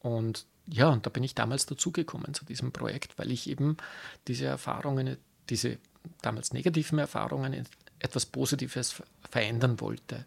Und 0.00 0.46
ja, 0.66 0.88
und 0.88 1.06
da 1.06 1.10
bin 1.10 1.22
ich 1.22 1.34
damals 1.34 1.66
dazugekommen 1.66 2.34
zu 2.34 2.44
diesem 2.44 2.72
Projekt, 2.72 3.18
weil 3.18 3.30
ich 3.30 3.48
eben 3.48 3.76
diese 4.26 4.46
Erfahrungen, 4.46 5.16
diese 5.48 5.78
damals 6.22 6.52
negativen 6.52 6.98
Erfahrungen 6.98 7.66
etwas 7.98 8.26
Positives 8.26 9.02
verändern 9.30 9.80
wollte. 9.80 10.24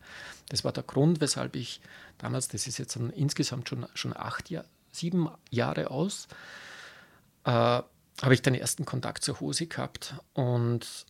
Das 0.49 0.63
war 0.63 0.71
der 0.71 0.83
Grund, 0.83 1.21
weshalb 1.21 1.55
ich 1.55 1.81
damals, 2.17 2.47
das 2.47 2.67
ist 2.67 2.77
jetzt 2.77 2.95
insgesamt 2.95 3.69
schon, 3.69 3.85
schon 3.93 4.15
acht 4.15 4.49
Jahre, 4.49 4.67
sieben 4.97 5.29
Jahre 5.49 5.91
aus, 5.91 6.27
äh, 7.43 7.51
habe 7.51 8.33
ich 8.33 8.41
den 8.41 8.55
ersten 8.55 8.85
Kontakt 8.85 9.23
zur 9.23 9.39
Hose 9.39 9.67
gehabt. 9.67 10.15
Und 10.33 11.05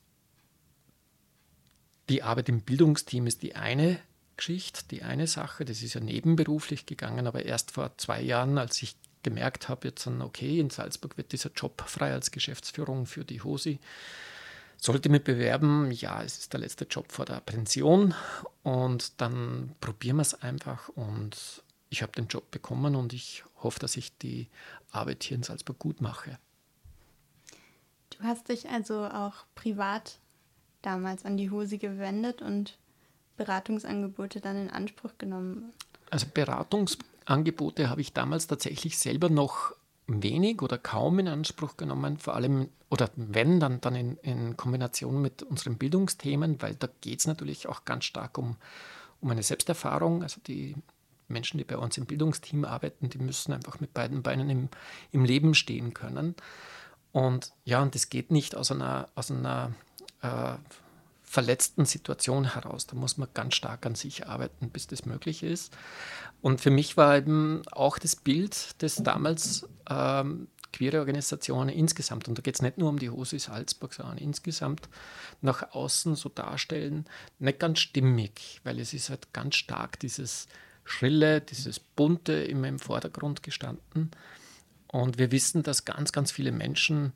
die 2.09 2.23
Arbeit 2.23 2.49
im 2.49 2.61
Bildungsteam 2.61 3.27
ist 3.27 3.41
die 3.41 3.55
eine 3.55 3.99
Geschichte, 4.35 4.83
die 4.91 5.03
eine 5.03 5.27
Sache. 5.27 5.65
Das 5.65 5.81
ist 5.81 5.93
ja 5.93 6.01
nebenberuflich 6.01 6.85
gegangen, 6.85 7.27
aber 7.27 7.45
erst 7.45 7.71
vor 7.71 7.97
zwei 7.97 8.21
Jahren, 8.21 8.57
als 8.57 8.81
ich 8.81 8.95
gemerkt 9.23 9.67
habe, 9.67 9.87
jetzt 9.87 10.05
dann, 10.05 10.21
okay, 10.21 10.59
in 10.59 10.69
Salzburg 10.69 11.17
wird 11.17 11.31
dieser 11.31 11.51
Job 11.51 11.83
frei 11.87 12.13
als 12.13 12.31
Geschäftsführung 12.31 13.05
für 13.05 13.25
die 13.25 13.41
HOSI. 13.41 13.79
Sollte 14.77 15.09
mich 15.09 15.23
bewerben, 15.23 15.91
ja, 15.91 16.21
es 16.21 16.37
ist 16.37 16.53
der 16.53 16.59
letzte 16.59 16.85
Job 16.85 17.11
vor 17.11 17.25
der 17.25 17.41
Pension 17.41 18.13
und 18.61 19.19
dann 19.19 19.75
probieren 19.81 20.17
wir 20.17 20.21
es 20.21 20.35
einfach 20.35 20.89
und 20.89 21.63
ich 21.89 22.01
habe 22.01 22.11
den 22.11 22.27
Job 22.27 22.51
bekommen 22.51 22.95
und 22.95 23.13
ich 23.13 23.43
hoffe, 23.63 23.79
dass 23.79 23.97
ich 23.97 24.17
die 24.17 24.47
Arbeit 24.91 25.23
hier 25.23 25.37
in 25.37 25.43
Salzburg 25.43 25.79
gut 25.79 26.01
mache. 26.01 26.37
Du 28.11 28.23
hast 28.23 28.49
dich 28.49 28.69
also 28.69 29.05
auch 29.05 29.45
privat 29.55 30.19
damals 30.81 31.25
an 31.25 31.37
die 31.37 31.51
Hose 31.51 31.77
gewendet 31.77 32.41
und 32.41 32.77
Beratungsangebote 33.35 34.41
dann 34.41 34.57
in 34.57 34.69
Anspruch 34.69 35.11
genommen. 35.17 35.73
Also 36.09 36.25
Beratungsangebote 36.33 37.89
habe 37.89 38.01
ich 38.01 38.13
damals 38.13 38.47
tatsächlich 38.47 38.97
selber 38.97 39.29
noch 39.29 39.73
wenig 40.07 40.61
oder 40.61 40.77
kaum 40.77 41.19
in 41.19 41.27
Anspruch 41.27 41.75
genommen, 41.77 42.17
vor 42.17 42.35
allem, 42.35 42.69
oder 42.89 43.09
wenn, 43.15 43.59
dann, 43.59 43.81
dann 43.81 43.95
in, 43.95 44.17
in 44.17 44.57
Kombination 44.57 45.21
mit 45.21 45.43
unseren 45.43 45.77
Bildungsthemen, 45.77 46.61
weil 46.61 46.75
da 46.75 46.87
geht 47.01 47.19
es 47.19 47.27
natürlich 47.27 47.67
auch 47.67 47.83
ganz 47.83 48.05
stark 48.05 48.37
um, 48.37 48.55
um 49.19 49.29
eine 49.29 49.43
Selbsterfahrung. 49.43 50.23
Also 50.23 50.39
die 50.47 50.75
Menschen, 51.27 51.57
die 51.57 51.63
bei 51.63 51.77
uns 51.77 51.97
im 51.97 52.05
Bildungsteam 52.05 52.65
arbeiten, 52.65 53.09
die 53.09 53.17
müssen 53.17 53.53
einfach 53.53 53.79
mit 53.79 53.93
beiden 53.93 54.23
Beinen 54.23 54.49
im, 54.49 54.69
im 55.11 55.25
Leben 55.25 55.53
stehen 55.55 55.93
können. 55.93 56.35
Und 57.11 57.51
ja, 57.65 57.81
und 57.81 57.95
das 57.95 58.09
geht 58.09 58.31
nicht 58.31 58.55
aus 58.55 58.71
einer, 58.71 59.09
aus 59.15 59.31
einer 59.31 59.73
äh, 60.21 60.55
verletzten 61.23 61.85
Situation 61.85 62.53
heraus. 62.53 62.87
Da 62.87 62.95
muss 62.95 63.17
man 63.17 63.27
ganz 63.33 63.55
stark 63.55 63.85
an 63.85 63.95
sich 63.95 64.27
arbeiten, 64.27 64.69
bis 64.69 64.87
das 64.87 65.05
möglich 65.05 65.43
ist. 65.43 65.75
Und 66.41 66.61
für 66.61 66.69
mich 66.69 66.95
war 66.95 67.17
eben 67.17 67.63
auch 67.71 67.99
das 67.99 68.15
Bild, 68.15 68.81
das 68.81 68.95
damals 68.95 69.67
ähm, 69.89 70.47
queere 70.71 70.99
Organisationen 70.99 71.69
insgesamt, 71.69 72.27
und 72.27 72.37
da 72.37 72.41
geht 72.41 72.55
es 72.55 72.61
nicht 72.61 72.77
nur 72.77 72.89
um 72.89 72.99
die 72.99 73.09
Hose 73.09 73.39
Salzburg, 73.39 73.93
sondern 73.93 74.17
insgesamt 74.17 74.89
nach 75.41 75.73
außen 75.73 76.15
so 76.15 76.29
darstellen, 76.29 77.05
nicht 77.39 77.59
ganz 77.59 77.79
stimmig, 77.79 78.61
weil 78.63 78.79
es 78.79 78.93
ist 78.93 79.09
halt 79.09 79.33
ganz 79.33 79.55
stark 79.55 79.99
dieses 79.99 80.47
Schrille, 80.87 81.41
dieses 81.41 81.79
Bunte 81.79 82.33
immer 82.33 82.67
im 82.67 82.79
Vordergrund 82.79 83.43
gestanden. 83.43 84.11
Und 84.87 85.17
wir 85.17 85.31
wissen, 85.31 85.63
dass 85.63 85.85
ganz, 85.85 86.11
ganz 86.11 86.31
viele 86.31 86.51
Menschen 86.51 87.13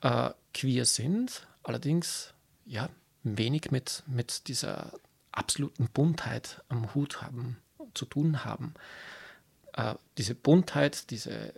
äh, 0.00 0.30
queer 0.54 0.84
sind, 0.84 1.46
allerdings 1.64 2.34
ja, 2.64 2.88
wenig 3.24 3.70
mit, 3.70 4.04
mit 4.06 4.48
dieser 4.48 4.92
absoluten 5.32 5.88
Buntheit 5.88 6.62
am 6.68 6.94
Hut 6.94 7.20
haben, 7.20 7.56
zu 7.94 8.04
tun 8.04 8.44
haben. 8.44 8.74
Äh, 9.74 9.94
diese 10.16 10.34
Buntheit, 10.34 11.10
diese 11.10 11.52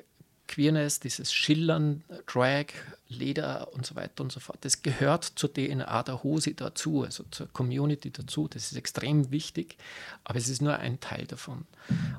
Queerness, 0.49 1.00
dieses 1.00 1.32
Schillern, 1.32 2.04
Drag, 2.26 2.66
Leder 3.08 3.72
und 3.72 3.87
so 3.87 3.94
weiter 3.94 4.22
und 4.22 4.32
so 4.32 4.40
fort, 4.40 4.58
das 4.62 4.82
gehört 4.82 5.25
zur 5.25 5.52
DNA 5.52 6.02
der 6.02 6.22
Hose 6.22 6.54
dazu, 6.54 7.02
also 7.02 7.25
zur 7.30 7.49
Community 7.52 8.11
dazu. 8.11 8.49
Das 8.49 8.70
ist 8.70 8.76
extrem 8.76 9.30
wichtig, 9.30 9.76
aber 10.25 10.38
es 10.38 10.49
ist 10.49 10.62
nur 10.62 10.76
ein 10.76 11.00
Teil 11.00 11.26
davon. 11.26 11.66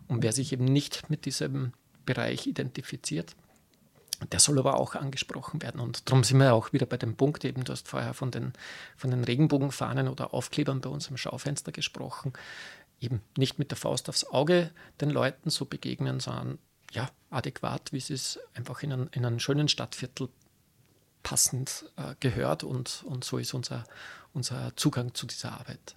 Und 0.08 0.24
wer 0.24 0.32
sich 0.32 0.54
eben 0.54 0.66
nicht 0.66 1.10
mit 1.10 1.26
diesem 1.26 1.74
Bereich 2.06 2.48
identifiziert, 2.48 3.36
der 4.32 4.40
soll 4.40 4.60
aber 4.60 4.80
auch 4.80 4.96
angesprochen 4.96 5.62
werden. 5.62 5.82
Und 5.82 6.10
darum 6.10 6.24
sind 6.24 6.38
wir 6.38 6.54
auch 6.54 6.74
wieder 6.74 6.86
bei 6.86 6.98
dem 6.98 7.16
Punkt, 7.16 7.44
eben, 7.46 7.64
du 7.64 7.72
hast 7.72 7.88
vorher 7.88 8.14
von 8.14 8.32
den, 8.32 8.54
von 8.96 9.12
den 9.12 9.24
Regenbogenfahnen 9.24 10.08
oder 10.08 10.34
Aufklebern 10.34 10.82
bei 10.82 10.90
uns 10.90 11.08
im 11.08 11.18
Schaufenster 11.18 11.72
gesprochen. 11.72 12.34
Eben 13.00 13.22
nicht 13.38 13.60
mit 13.60 13.72
der 13.72 13.78
Faust 13.78 14.08
aufs 14.10 14.24
Auge 14.26 14.72
den 15.02 15.10
Leuten 15.10 15.50
so 15.50 15.66
begegnen, 15.66 16.20
sondern 16.20 16.58
ja, 16.94 17.10
adäquat, 17.30 17.92
wie 17.92 17.98
es 17.98 18.40
einfach 18.54 18.84
in, 18.84 18.92
ein, 18.92 19.10
in 19.12 19.26
einem 19.26 19.40
schönen 19.40 19.68
Stadtviertel 19.68 20.30
passend 21.24 21.86
äh, 21.98 22.16
gehört 22.20 22.64
und, 22.64 23.04
und 23.06 23.24
so 23.24 23.38
ist 23.38 23.54
unser, 23.54 23.86
unser 24.34 24.76
Zugang 24.76 25.14
zu 25.14 25.26
dieser 25.26 25.54
Arbeit. 25.54 25.96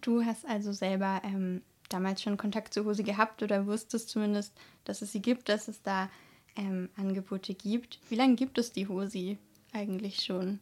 Du 0.00 0.24
hast 0.24 0.46
also 0.46 0.72
selber 0.72 1.20
ähm, 1.24 1.62
damals 1.88 2.22
schon 2.22 2.36
Kontakt 2.36 2.74
zu 2.74 2.84
Hose 2.84 3.02
gehabt 3.02 3.42
oder 3.42 3.66
wusstest 3.66 4.08
zumindest, 4.08 4.52
dass 4.84 5.02
es 5.02 5.12
sie 5.12 5.22
gibt, 5.22 5.48
dass 5.48 5.68
es 5.68 5.82
da 5.82 6.10
ähm, 6.56 6.88
Angebote 6.96 7.54
gibt. 7.54 7.98
Wie 8.08 8.14
lange 8.14 8.34
gibt 8.34 8.58
es 8.58 8.72
die 8.72 8.88
Hosi 8.88 9.38
eigentlich 9.72 10.24
schon? 10.24 10.60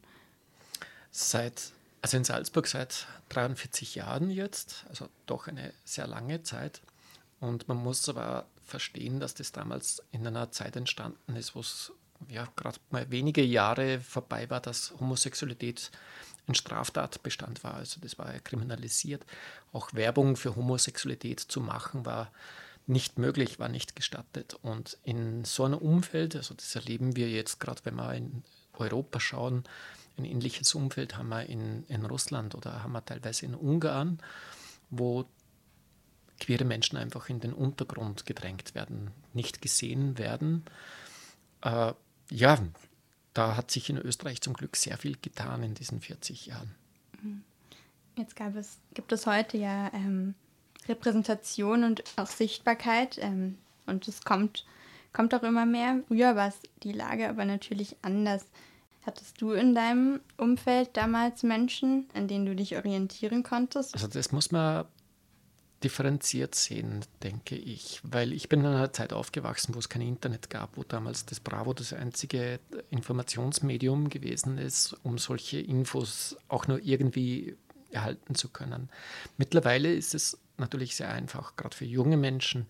Seit, 1.11 1.71
also 2.01 2.17
in 2.17 2.23
Salzburg 2.23 2.67
seit 2.67 3.07
43 3.29 3.95
Jahren 3.95 4.29
jetzt, 4.29 4.85
also 4.89 5.07
doch 5.25 5.47
eine 5.47 5.73
sehr 5.85 6.07
lange 6.07 6.43
Zeit. 6.43 6.81
Und 7.39 7.67
man 7.67 7.77
muss 7.77 8.07
aber 8.09 8.45
verstehen, 8.67 9.19
dass 9.19 9.33
das 9.33 9.51
damals 9.51 10.03
in 10.11 10.27
einer 10.27 10.51
Zeit 10.51 10.75
entstanden 10.75 11.35
ist, 11.35 11.55
wo 11.55 11.61
es 11.61 11.91
ja 12.29 12.47
gerade 12.55 12.79
mal 12.89 13.09
wenige 13.11 13.43
Jahre 13.43 13.99
vorbei 13.99 14.49
war, 14.49 14.59
dass 14.59 14.93
Homosexualität 14.99 15.91
ein 16.47 16.55
Straftatbestand 16.55 17.63
war. 17.63 17.75
Also 17.75 17.99
das 18.01 18.17
war 18.17 18.33
ja 18.33 18.39
kriminalisiert. 18.39 19.25
Auch 19.73 19.93
Werbung 19.93 20.35
für 20.35 20.55
Homosexualität 20.55 21.39
zu 21.39 21.59
machen 21.59 22.05
war 22.05 22.31
nicht 22.87 23.19
möglich, 23.19 23.59
war 23.59 23.69
nicht 23.69 23.95
gestattet. 23.95 24.57
Und 24.61 24.97
in 25.03 25.43
so 25.43 25.65
einem 25.65 25.77
Umfeld, 25.77 26.35
also 26.35 26.53
das 26.53 26.75
erleben 26.75 27.15
wir 27.15 27.29
jetzt 27.29 27.59
gerade, 27.59 27.81
wenn 27.83 27.95
wir 27.95 28.13
in 28.13 28.43
Europa 28.73 29.19
schauen, 29.19 29.63
ein 30.17 30.25
ähnliches 30.25 30.73
Umfeld 30.73 31.17
haben 31.17 31.29
wir 31.29 31.45
in, 31.45 31.83
in 31.87 32.05
Russland 32.05 32.55
oder 32.55 32.81
haben 32.81 32.93
wir 32.93 33.05
teilweise 33.05 33.45
in 33.45 33.53
Ungarn, 33.53 34.19
wo 34.89 35.25
queere 36.39 36.65
Menschen 36.65 36.97
einfach 36.97 37.29
in 37.29 37.39
den 37.39 37.53
Untergrund 37.53 38.25
gedrängt 38.25 38.75
werden, 38.75 39.11
nicht 39.33 39.61
gesehen 39.61 40.17
werden. 40.17 40.63
Äh, 41.61 41.93
ja, 42.29 42.57
da 43.33 43.55
hat 43.55 43.71
sich 43.71 43.89
in 43.89 43.97
Österreich 43.97 44.41
zum 44.41 44.53
Glück 44.53 44.75
sehr 44.75 44.97
viel 44.97 45.17
getan 45.21 45.63
in 45.63 45.73
diesen 45.73 46.01
40 46.01 46.47
Jahren. 46.47 46.75
Jetzt 48.15 48.35
gab 48.35 48.55
es, 48.55 48.79
gibt 48.93 49.11
es 49.11 49.27
heute 49.27 49.57
ja 49.57 49.91
ähm, 49.93 50.33
Repräsentation 50.87 51.83
und 51.83 52.03
auch 52.15 52.27
Sichtbarkeit 52.27 53.19
ähm, 53.21 53.57
und 53.85 54.07
es 54.07 54.23
kommt, 54.23 54.65
kommt 55.13 55.35
auch 55.35 55.43
immer 55.43 55.65
mehr. 55.65 56.01
Früher 56.07 56.35
war 56.35 56.47
es 56.47 56.57
die 56.83 56.93
Lage 56.93 57.29
aber 57.29 57.45
natürlich 57.45 57.95
anders. 58.01 58.45
Hattest 59.05 59.39
du 59.41 59.51
in 59.51 59.73
deinem 59.73 60.19
Umfeld 60.37 60.97
damals 60.97 61.43
Menschen, 61.43 62.09
an 62.13 62.27
denen 62.27 62.45
du 62.45 62.55
dich 62.55 62.75
orientieren 62.75 63.43
konntest? 63.43 63.93
Also 63.93 64.07
das 64.07 64.31
muss 64.31 64.51
man 64.51 64.85
differenziert 65.83 66.55
sehen, 66.55 67.05
denke 67.23 67.55
ich. 67.55 68.01
Weil 68.03 68.33
ich 68.33 68.49
bin 68.49 68.61
in 68.61 68.67
einer 68.67 68.93
Zeit 68.93 69.13
aufgewachsen, 69.13 69.75
wo 69.75 69.79
es 69.79 69.89
kein 69.89 70.01
Internet 70.01 70.49
gab, 70.49 70.77
wo 70.77 70.83
damals 70.83 71.25
das 71.25 71.39
Bravo 71.39 71.73
das 71.73 71.93
einzige 71.93 72.59
Informationsmedium 72.89 74.09
gewesen 74.09 74.57
ist, 74.57 74.95
um 75.03 75.17
solche 75.17 75.59
Infos 75.59 76.35
auch 76.47 76.67
nur 76.67 76.79
irgendwie 76.83 77.55
erhalten 77.91 78.35
zu 78.35 78.49
können. 78.49 78.89
Mittlerweile 79.37 79.93
ist 79.93 80.15
es 80.15 80.39
natürlich 80.57 80.95
sehr 80.95 81.11
einfach, 81.11 81.55
gerade 81.55 81.75
für 81.75 81.85
junge 81.85 82.17
Menschen, 82.17 82.65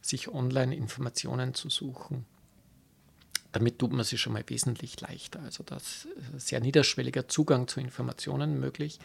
sich 0.00 0.28
online 0.28 0.74
Informationen 0.74 1.54
zu 1.54 1.68
suchen. 1.68 2.24
Damit 3.50 3.78
tut 3.78 3.92
man 3.92 4.04
sich 4.04 4.20
schon 4.20 4.34
mal 4.34 4.44
wesentlich 4.46 5.00
leichter. 5.00 5.40
Also 5.42 5.64
das 5.64 6.06
ist 6.36 6.48
sehr 6.48 6.60
niederschwelliger 6.60 7.26
Zugang 7.26 7.66
zu 7.66 7.80
Informationen 7.80 8.60
möglich. 8.60 9.00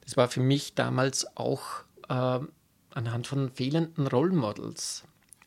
Das 0.00 0.16
war 0.16 0.28
für 0.28 0.40
mich 0.40 0.74
damals 0.74 1.36
auch 1.36 1.84
äh, 2.08 2.40
anhand 2.96 3.26
von 3.26 3.50
fehlenden 3.50 4.06
Role 4.06 4.32
Models 4.32 5.04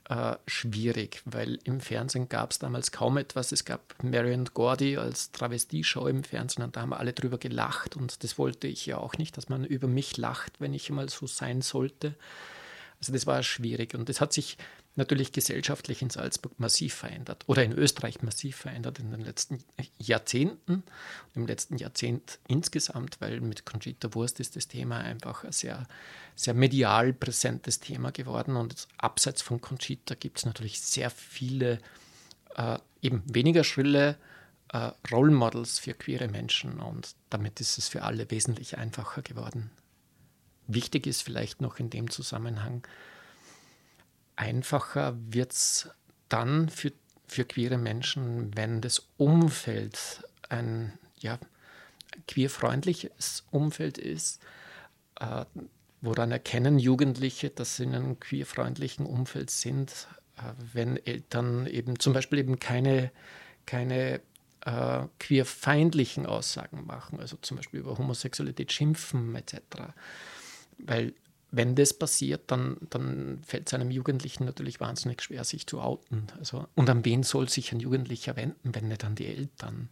äh, 0.10 0.36
schwierig, 0.46 1.22
weil 1.26 1.60
im 1.64 1.80
Fernsehen 1.80 2.30
gab 2.30 2.52
es 2.52 2.60
damals 2.60 2.92
kaum 2.92 3.18
etwas. 3.18 3.52
Es 3.52 3.66
gab 3.66 3.96
Marion 4.04 4.46
Gordy 4.54 4.98
als 4.98 5.32
Travestie-Show 5.32 6.08
im 6.08 6.24
Fernsehen 6.24 6.64
und 6.64 6.76
da 6.76 6.82
haben 6.82 6.94
alle 6.94 7.14
drüber 7.14 7.38
gelacht 7.38 7.96
und 7.96 8.24
das 8.24 8.38
wollte 8.38 8.68
ich 8.68 8.86
ja 8.86 8.98
auch 8.98 9.18
nicht, 9.18 9.36
dass 9.38 9.50
man 9.50 9.66
über 9.66 9.88
mich 9.88 10.18
lacht, 10.18 10.60
wenn 10.60 10.74
ich 10.74 10.90
mal 10.92 11.10
so 11.10 11.26
sein 11.28 11.62
sollte. 11.62 12.14
Also 13.00 13.14
das 13.14 13.26
war 13.26 13.42
schwierig 13.42 13.96
und 13.96 14.08
das 14.08 14.22
hat 14.22 14.32
sich 14.32 14.58
natürlich 14.96 15.32
gesellschaftlich 15.32 16.02
in 16.02 16.10
Salzburg 16.10 16.60
massiv 16.60 16.94
verändert 16.94 17.44
oder 17.48 17.64
in 17.64 17.74
Österreich 17.74 18.22
massiv 18.22 18.56
verändert 18.56 19.00
in 19.00 19.12
den 19.12 19.22
letzten 19.22 19.64
Jahrzehnten, 19.98 20.84
im 21.34 21.46
letzten 21.46 21.78
Jahrzehnt 21.78 22.40
insgesamt, 22.48 23.20
weil 23.20 23.42
mit 23.42 23.66
Conchita 23.66 24.14
Wurst 24.14 24.40
ist 24.40 24.56
das 24.56 24.68
Thema 24.68 25.00
einfach 25.00 25.44
ein 25.44 25.52
sehr, 25.52 25.86
sehr 26.36 26.54
medial 26.54 27.14
präsentes 27.14 27.80
Thema 27.80 28.12
geworden 28.12 28.56
und 28.56 28.88
abseits 28.98 29.42
von 29.42 29.60
Conchita 29.60 30.16
gibt 30.16 30.40
es 30.40 30.46
natürlich 30.46 30.82
sehr 30.82 31.10
viele 31.10 31.80
äh, 32.56 32.78
eben 33.02 33.24
weniger 33.26 33.64
schrille 33.64 34.18
äh, 34.72 34.92
Role 35.12 35.32
Models 35.32 35.80
für 35.80 35.94
queere 35.94 36.28
Menschen 36.30 36.80
und 36.80 37.16
damit 37.30 37.60
ist 37.60 37.78
es 37.78 37.90
für 37.90 38.04
alle 38.04 38.32
wesentlich 38.32 38.78
einfacher 38.78 39.22
geworden. 39.22 39.72
Wichtig 40.68 41.06
ist 41.06 41.22
vielleicht 41.22 41.62
noch 41.62 41.80
in 41.80 41.90
dem 41.90 42.10
Zusammenhang, 42.10 42.88
einfacher 44.36 45.16
wird 45.18 45.52
es 45.52 45.90
dann 46.30 46.70
für, 46.70 46.92
für 47.28 47.46
queere 47.46 47.78
Menschen, 47.78 48.56
wenn 48.56 48.82
das 48.82 49.08
Umfeld 49.18 50.28
ein 50.50 50.94
ja, 51.20 51.40
queerfreundliches 52.28 53.46
Umfeld 53.52 53.98
ist. 53.98 54.42
Äh, 55.20 55.46
woran 56.02 56.32
erkennen 56.32 56.80
Jugendliche, 56.80 57.50
dass 57.50 57.78
sie 57.78 57.84
in 57.84 57.96
einem 57.96 58.20
queerfreundlichen 58.20 59.06
Umfeld 59.06 59.50
sind, 59.50 60.08
äh, 60.38 60.54
wenn 60.74 60.98
Eltern 61.06 61.68
eben 61.68 62.00
zum 62.00 62.14
Beispiel 62.14 62.40
eben 62.40 62.60
keine, 62.60 63.12
keine 63.66 64.22
äh, 64.62 65.04
queerfeindlichen 65.20 66.26
Aussagen 66.26 66.86
machen, 66.86 67.20
also 67.20 67.38
zum 67.38 67.58
Beispiel 67.58 67.80
über 67.80 67.98
Homosexualität 67.98 68.72
schimpfen 68.72 69.36
etc. 69.36 69.58
Weil 70.78 71.14
wenn 71.56 71.76
das 71.76 71.94
passiert, 71.94 72.52
dann, 72.52 72.78
dann 72.90 73.40
fällt 73.46 73.68
es 73.68 73.74
einem 73.74 73.92
Jugendlichen 73.92 74.46
natürlich 74.46 74.80
wahnsinnig 74.80 75.22
schwer, 75.22 75.44
sich 75.44 75.68
zu 75.68 75.80
outen. 75.80 76.28
Also, 76.38 76.68
und 76.76 76.90
an 76.90 77.06
wen 77.06 77.24
soll 77.24 77.50
sich 77.50 77.72
ein 77.72 77.80
Jugendlicher 77.80 78.36
wenden, 78.36 78.76
wenn 78.76 78.90
nicht 78.90 79.06
an 79.06 79.16
die 79.16 79.28
Eltern? 79.28 79.90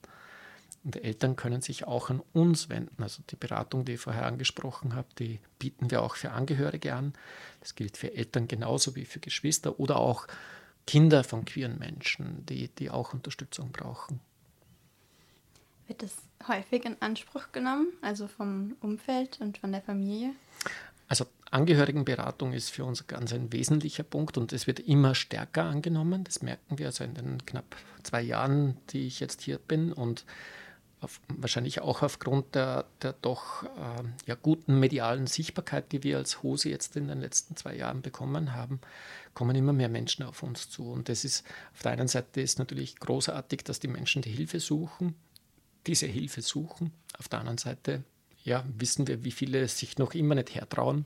Und 0.83 0.95
die 0.95 1.03
Eltern 1.03 1.37
können 1.37 1.61
sich 1.61 1.87
auch 1.87 2.09
an 2.09 2.21
uns 2.33 2.67
wenden. 2.67 3.01
Also 3.01 3.23
die 3.29 3.37
Beratung, 3.37 3.85
die 3.85 3.93
ich 3.93 4.01
vorher 4.01 4.25
angesprochen 4.25 4.95
habe, 4.95 5.07
die 5.17 5.39
bieten 5.57 5.89
wir 5.89 6.01
auch 6.01 6.15
für 6.15 6.31
Angehörige 6.31 6.93
an. 6.93 7.13
Das 7.61 7.75
gilt 7.75 7.95
für 7.95 8.13
Eltern 8.13 8.49
genauso 8.49 8.95
wie 8.95 9.05
für 9.05 9.19
Geschwister 9.19 9.79
oder 9.79 9.95
auch 9.95 10.27
Kinder 10.85 11.23
von 11.23 11.45
queeren 11.45 11.79
Menschen, 11.79 12.45
die, 12.45 12.67
die 12.67 12.89
auch 12.89 13.13
Unterstützung 13.13 13.71
brauchen. 13.71 14.19
Wird 15.87 16.03
das 16.03 16.15
häufig 16.47 16.83
in 16.83 17.01
Anspruch 17.01 17.53
genommen, 17.53 17.87
also 18.01 18.27
vom 18.27 18.75
Umfeld 18.81 19.39
und 19.39 19.57
von 19.57 19.71
der 19.71 19.81
Familie? 19.81 20.31
Also 21.07 21.25
Angehörigenberatung 21.53 22.53
ist 22.53 22.71
für 22.71 22.83
uns 22.83 23.05
ganz 23.05 23.31
ein 23.31 23.53
wesentlicher 23.53 24.03
Punkt 24.03 24.37
und 24.37 24.53
es 24.53 24.65
wird 24.65 24.79
immer 24.79 25.13
stärker 25.13 25.63
angenommen. 25.63 26.23
Das 26.23 26.41
merken 26.41 26.79
wir 26.79 26.87
also 26.87 27.03
in 27.03 27.13
den 27.13 27.45
knapp 27.45 27.75
zwei 28.01 28.21
Jahren, 28.21 28.77
die 28.89 29.05
ich 29.05 29.19
jetzt 29.19 29.41
hier 29.41 29.59
bin 29.59 29.93
und 29.93 30.25
auf, 30.99 31.21
wahrscheinlich 31.27 31.81
auch 31.81 32.01
aufgrund 32.01 32.55
der, 32.55 32.85
der 33.01 33.13
doch 33.13 33.63
äh, 33.63 34.03
ja, 34.25 34.35
guten 34.35 34.79
medialen 34.79 35.27
Sichtbarkeit, 35.27 35.91
die 35.91 36.01
wir 36.01 36.17
als 36.17 36.41
Hose 36.41 36.69
jetzt 36.69 36.95
in 36.95 37.07
den 37.07 37.19
letzten 37.19 37.55
zwei 37.55 37.75
Jahren 37.75 38.01
bekommen 38.01 38.55
haben, 38.55 38.79
kommen 39.35 39.55
immer 39.55 39.73
mehr 39.73 39.89
Menschen 39.89 40.23
auf 40.23 40.41
uns 40.41 40.69
zu. 40.69 40.89
Und 40.89 41.07
das 41.07 41.23
ist 41.23 41.45
auf 41.73 41.83
der 41.83 41.91
einen 41.91 42.07
Seite 42.07 42.41
ist 42.41 42.57
natürlich 42.57 42.95
großartig, 42.95 43.63
dass 43.63 43.79
die 43.79 43.89
Menschen 43.89 44.23
die 44.23 44.31
Hilfe 44.31 44.59
suchen, 44.59 45.13
diese 45.85 46.07
Hilfe 46.07 46.41
suchen. 46.41 46.91
Auf 47.19 47.27
der 47.27 47.39
anderen 47.39 47.59
Seite 47.59 48.03
ja, 48.43 48.65
wissen 48.75 49.07
wir, 49.07 49.23
wie 49.23 49.31
viele 49.31 49.67
sich 49.67 49.97
noch 49.97 50.13
immer 50.13 50.35
nicht 50.35 50.55
hertrauen. 50.55 51.05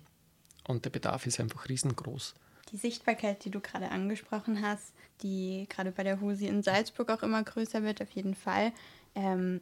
Und 0.68 0.86
der 0.86 0.90
Bedarf 0.90 1.26
ist 1.26 1.40
einfach 1.40 1.68
riesengroß. 1.70 2.36
Die 2.72 2.78
Sichtbarkeit, 2.78 3.46
die 3.46 3.50
du 3.50 3.62
gerade 3.62 3.90
angesprochen 3.90 4.62
hast, 4.62 4.94
die 5.22 5.66
gerade 5.70 5.92
bei 5.92 6.04
der 6.04 6.20
Husi 6.20 6.48
in 6.48 6.62
Salzburg 6.62 7.10
auch 7.10 7.24
immer 7.24 7.42
größer 7.42 7.82
wird, 7.84 8.02
auf 8.02 8.12
jeden 8.12 8.36
Fall, 8.36 8.74
ähm, 9.16 9.62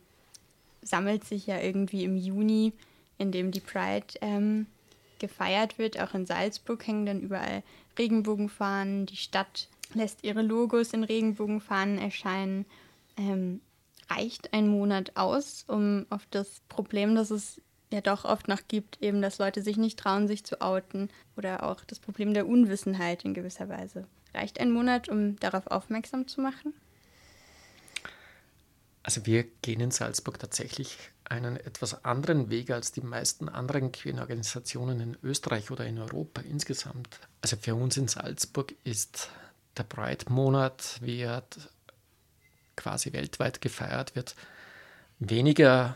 sammelt 0.82 1.24
sich 1.24 1.48
ja 1.48 1.60
irgendwie 1.60 2.04
im 2.04 2.18
Juni, 2.18 2.74
in 3.18 3.32
dem 3.32 3.52
die 3.52 3.60
Pride 3.60 4.08
ähm, 4.22 4.65
gefeiert 5.20 5.78
wird. 5.78 6.00
Auch 6.00 6.13
in 6.13 6.26
Salzburg 6.26 6.86
hängen 6.86 7.06
dann 7.06 7.22
überall 7.22 7.63
Regenbogenfahnen. 7.98 9.06
Die 9.06 9.15
Stadt 9.15 9.70
lässt 9.94 10.24
ihre 10.24 10.41
Logos 10.41 10.94
in 10.94 11.04
Regenbogenfahnen 11.04 12.00
erscheinen. 12.00 12.65
Ähm, 13.18 13.62
reicht 14.10 14.54
ein 14.54 14.68
Monat 14.68 15.12
aus, 15.15 15.65
um 15.68 16.06
auf 16.10 16.28
das 16.32 16.62
Problem, 16.70 17.15
das 17.15 17.32
es 17.32 17.62
ja 17.91 18.02
doch 18.02 18.26
oft 18.26 18.48
noch 18.48 18.62
gibt, 18.67 19.02
eben, 19.02 19.21
dass 19.21 19.38
Leute 19.38 19.62
sich 19.62 19.78
nicht 19.78 20.00
trauen, 20.00 20.28
sich 20.28 20.43
zu 20.43 20.62
outen 20.62 21.10
oder 21.36 21.63
auch 21.63 21.84
das 21.86 22.00
Problem 22.00 22.34
der 22.34 22.48
Unwissenheit 22.48 23.26
in 23.26 23.34
gewisser 23.34 23.69
Weise. 23.69 24.08
Reicht 24.34 24.60
ein 24.60 24.71
Monat, 24.71 25.08
um 25.10 25.39
darauf 25.39 25.67
aufmerksam 25.67 26.28
zu 26.28 26.41
machen? 26.41 26.74
Also 29.04 29.26
wir 29.26 29.43
gehen 29.62 29.82
in 29.82 29.91
Salzburg 29.91 30.39
tatsächlich 30.39 30.98
einen 31.26 31.58
etwas 31.58 32.06
anderen 32.06 32.50
Weg 32.50 32.71
als 32.71 32.91
die 32.91 33.02
meisten 33.02 33.50
anderen 33.50 33.91
queeren 33.91 34.19
Organisationen 34.19 35.00
in 35.00 35.17
Österreich 35.24 35.71
oder 35.71 35.86
in 35.86 36.00
Europa 36.00 36.41
insgesamt. 36.41 37.19
Also 37.41 37.56
für 37.58 37.76
uns 37.76 37.98
in 37.98 38.08
Salzburg 38.08 38.74
ist 38.84 39.30
der 39.78 39.84
Pride-Monat 39.84 41.02
wird 41.02 41.69
quasi 42.76 43.13
weltweit 43.13 43.62
gefeiert 43.62 44.15
wird, 44.15 44.36
weniger 45.19 45.95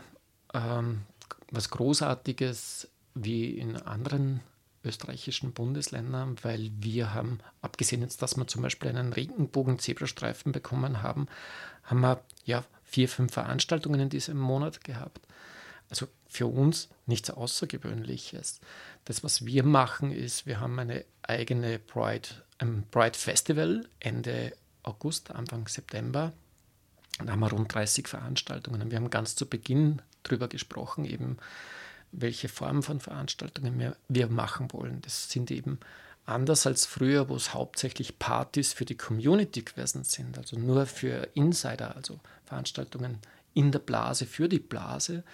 ähm, 0.54 1.02
was 1.50 1.70
Großartiges 1.70 2.88
wie 3.14 3.50
in 3.50 3.76
anderen 3.76 4.40
österreichischen 4.84 5.52
Bundesländern, 5.52 6.36
weil 6.42 6.70
wir 6.78 7.12
haben, 7.12 7.40
abgesehen 7.60 8.02
jetzt, 8.02 8.22
dass 8.22 8.36
wir 8.36 8.46
zum 8.46 8.62
Beispiel 8.62 8.88
einen 8.88 9.12
Regenbogen-Zebrastreifen 9.12 10.52
bekommen 10.52 11.02
haben, 11.02 11.26
haben 11.84 12.00
wir 12.00 12.22
ja 12.44 12.64
vier, 12.84 13.08
fünf 13.08 13.32
Veranstaltungen 13.32 14.00
in 14.00 14.08
diesem 14.08 14.38
Monat 14.38 14.82
gehabt. 14.82 15.20
Also 15.90 16.06
für 16.28 16.46
uns 16.46 16.88
nichts 17.06 17.30
Außergewöhnliches. 17.30 18.60
Das, 19.04 19.22
was 19.24 19.44
wir 19.44 19.64
machen, 19.64 20.12
ist, 20.12 20.46
wir 20.46 20.60
haben 20.60 20.78
eine 20.78 21.04
eigene 21.22 21.78
Pride, 21.78 22.28
ein 22.58 22.84
Pride 22.90 23.18
Festival 23.18 23.86
Ende 23.98 24.52
August, 24.82 25.30
Anfang 25.30 25.68
September. 25.68 26.32
Da 27.18 27.32
haben 27.32 27.40
wir 27.40 27.50
rund 27.50 27.74
30 27.74 28.08
Veranstaltungen. 28.08 28.90
Wir 28.90 28.96
haben 28.96 29.10
ganz 29.10 29.34
zu 29.36 29.46
Beginn 29.46 30.00
darüber 30.22 30.48
gesprochen, 30.48 31.04
eben 31.04 31.38
welche 32.12 32.48
Form 32.48 32.82
von 32.82 33.00
Veranstaltungen 33.00 33.94
wir 34.08 34.26
machen 34.28 34.72
wollen. 34.72 35.00
Das 35.02 35.30
sind 35.30 35.50
eben 35.50 35.78
anders 36.26 36.66
als 36.66 36.86
früher, 36.86 37.28
wo 37.28 37.36
es 37.36 37.54
hauptsächlich 37.54 38.18
Partys 38.18 38.72
für 38.72 38.84
die 38.84 38.96
Community 38.96 39.62
gewesen 39.62 40.04
sind, 40.04 40.38
also 40.38 40.58
nur 40.58 40.86
für 40.86 41.28
Insider, 41.34 41.96
also 41.96 42.20
Veranstaltungen 42.44 43.18
in 43.54 43.72
der 43.72 43.80
Blase 43.80 44.26
für 44.26 44.48
die 44.48 44.58
Blase. 44.58 45.24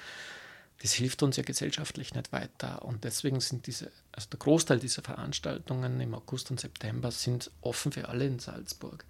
Das 0.83 0.93
hilft 0.93 1.23
uns 1.23 1.37
ja 1.37 1.43
gesellschaftlich 1.43 2.15
nicht 2.15 2.33
weiter. 2.33 2.85
Und 2.85 3.05
deswegen 3.05 3.41
sind 3.41 3.67
diese, 3.67 3.91
also 4.13 4.29
der 4.31 4.39
Großteil 4.39 4.79
dieser 4.79 5.03
Veranstaltungen 5.03 6.01
im 6.01 6.15
August 6.15 6.51
und 6.51 6.61
September 6.61 7.11
sind 7.11 7.51
offen 7.63 7.93
für 7.93 8.09
alle 8.09 8.27
in 8.27 8.39
Salzburg. 8.39 9.05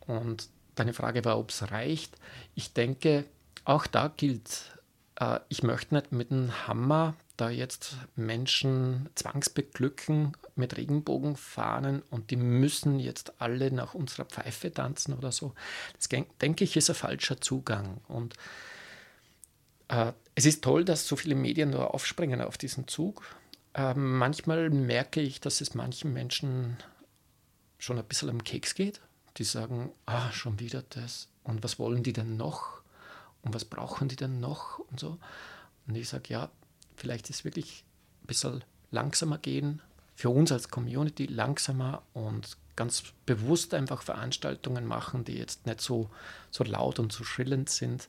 Und 0.00 0.48
deine 0.74 0.94
Frage 0.94 1.24
war, 1.24 1.38
ob 1.38 1.50
es 1.50 1.70
reicht. 1.70 2.16
Ich 2.54 2.72
denke, 2.72 3.24
auch 3.64 3.86
da 3.86 4.08
gilt, 4.08 4.77
äh, 5.18 5.40
ich 5.48 5.62
möchte 5.62 5.94
nicht 5.94 6.12
mit 6.12 6.30
einem 6.30 6.66
Hammer 6.66 7.14
da 7.36 7.50
jetzt 7.50 7.96
Menschen 8.16 9.08
zwangsbeglücken 9.14 10.36
mit 10.56 10.76
Regenbogenfahnen 10.76 12.02
und 12.10 12.30
die 12.32 12.36
müssen 12.36 12.98
jetzt 12.98 13.40
alle 13.40 13.70
nach 13.70 13.94
unserer 13.94 14.24
Pfeife 14.24 14.72
tanzen 14.72 15.14
oder 15.14 15.30
so. 15.30 15.54
Das 15.96 16.08
denke 16.40 16.64
ich 16.64 16.76
ist 16.76 16.90
ein 16.90 16.96
falscher 16.96 17.40
Zugang. 17.40 17.98
Und 18.08 18.34
äh, 19.86 20.12
es 20.34 20.46
ist 20.46 20.64
toll, 20.64 20.84
dass 20.84 21.06
so 21.06 21.14
viele 21.14 21.36
Medien 21.36 21.70
nur 21.70 21.94
aufspringen 21.94 22.40
auf 22.40 22.58
diesen 22.58 22.88
Zug. 22.88 23.22
Äh, 23.74 23.94
manchmal 23.94 24.70
merke 24.70 25.20
ich, 25.20 25.40
dass 25.40 25.60
es 25.60 25.74
manchen 25.74 26.12
Menschen 26.12 26.76
schon 27.78 27.98
ein 27.98 28.04
bisschen 28.04 28.30
am 28.30 28.42
Keks 28.42 28.74
geht. 28.74 29.00
Die 29.36 29.44
sagen, 29.44 29.92
ah, 30.06 30.32
schon 30.32 30.58
wieder 30.58 30.82
das. 30.90 31.28
Und 31.44 31.62
was 31.62 31.78
wollen 31.78 32.02
die 32.02 32.12
denn 32.12 32.36
noch? 32.36 32.77
Und 33.42 33.54
was 33.54 33.64
brauchen 33.64 34.08
die 34.08 34.16
denn 34.16 34.40
noch? 34.40 34.78
Und 34.78 35.00
so. 35.00 35.18
Und 35.86 35.96
ich 35.96 36.08
sage, 36.08 36.24
ja, 36.28 36.50
vielleicht 36.96 37.30
ist 37.30 37.44
wirklich 37.44 37.84
ein 38.22 38.26
bisschen 38.26 38.64
langsamer 38.90 39.38
gehen, 39.38 39.80
für 40.14 40.30
uns 40.30 40.50
als 40.50 40.68
Community 40.68 41.26
langsamer 41.26 42.02
und 42.12 42.56
ganz 42.74 43.04
bewusst 43.26 43.72
einfach 43.74 44.02
Veranstaltungen 44.02 44.84
machen, 44.84 45.24
die 45.24 45.38
jetzt 45.38 45.66
nicht 45.66 45.80
so, 45.80 46.10
so 46.50 46.64
laut 46.64 46.98
und 46.98 47.12
so 47.12 47.24
schrillend 47.24 47.70
sind. 47.70 48.08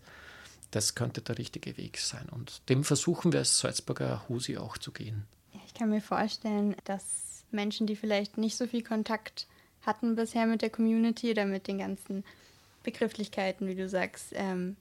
Das 0.71 0.95
könnte 0.95 1.21
der 1.21 1.37
richtige 1.37 1.77
Weg 1.77 1.97
sein. 1.97 2.27
Und 2.29 2.67
dem 2.69 2.83
versuchen 2.83 3.31
wir 3.31 3.39
als 3.39 3.59
Salzburger 3.59 4.27
Husi 4.27 4.57
auch 4.57 4.77
zu 4.77 4.91
gehen. 4.91 5.25
Ich 5.65 5.73
kann 5.73 5.89
mir 5.89 6.01
vorstellen, 6.01 6.75
dass 6.83 7.43
Menschen, 7.51 7.87
die 7.87 7.95
vielleicht 7.95 8.37
nicht 8.37 8.57
so 8.57 8.67
viel 8.67 8.83
Kontakt 8.83 9.47
hatten 9.85 10.15
bisher 10.15 10.45
mit 10.45 10.61
der 10.61 10.69
Community 10.69 11.31
oder 11.31 11.45
mit 11.45 11.67
den 11.67 11.79
ganzen 11.79 12.23
Begrifflichkeiten, 12.83 13.67
wie 13.67 13.75
du 13.75 13.87
sagst, 13.87 14.27
ähm, 14.33 14.75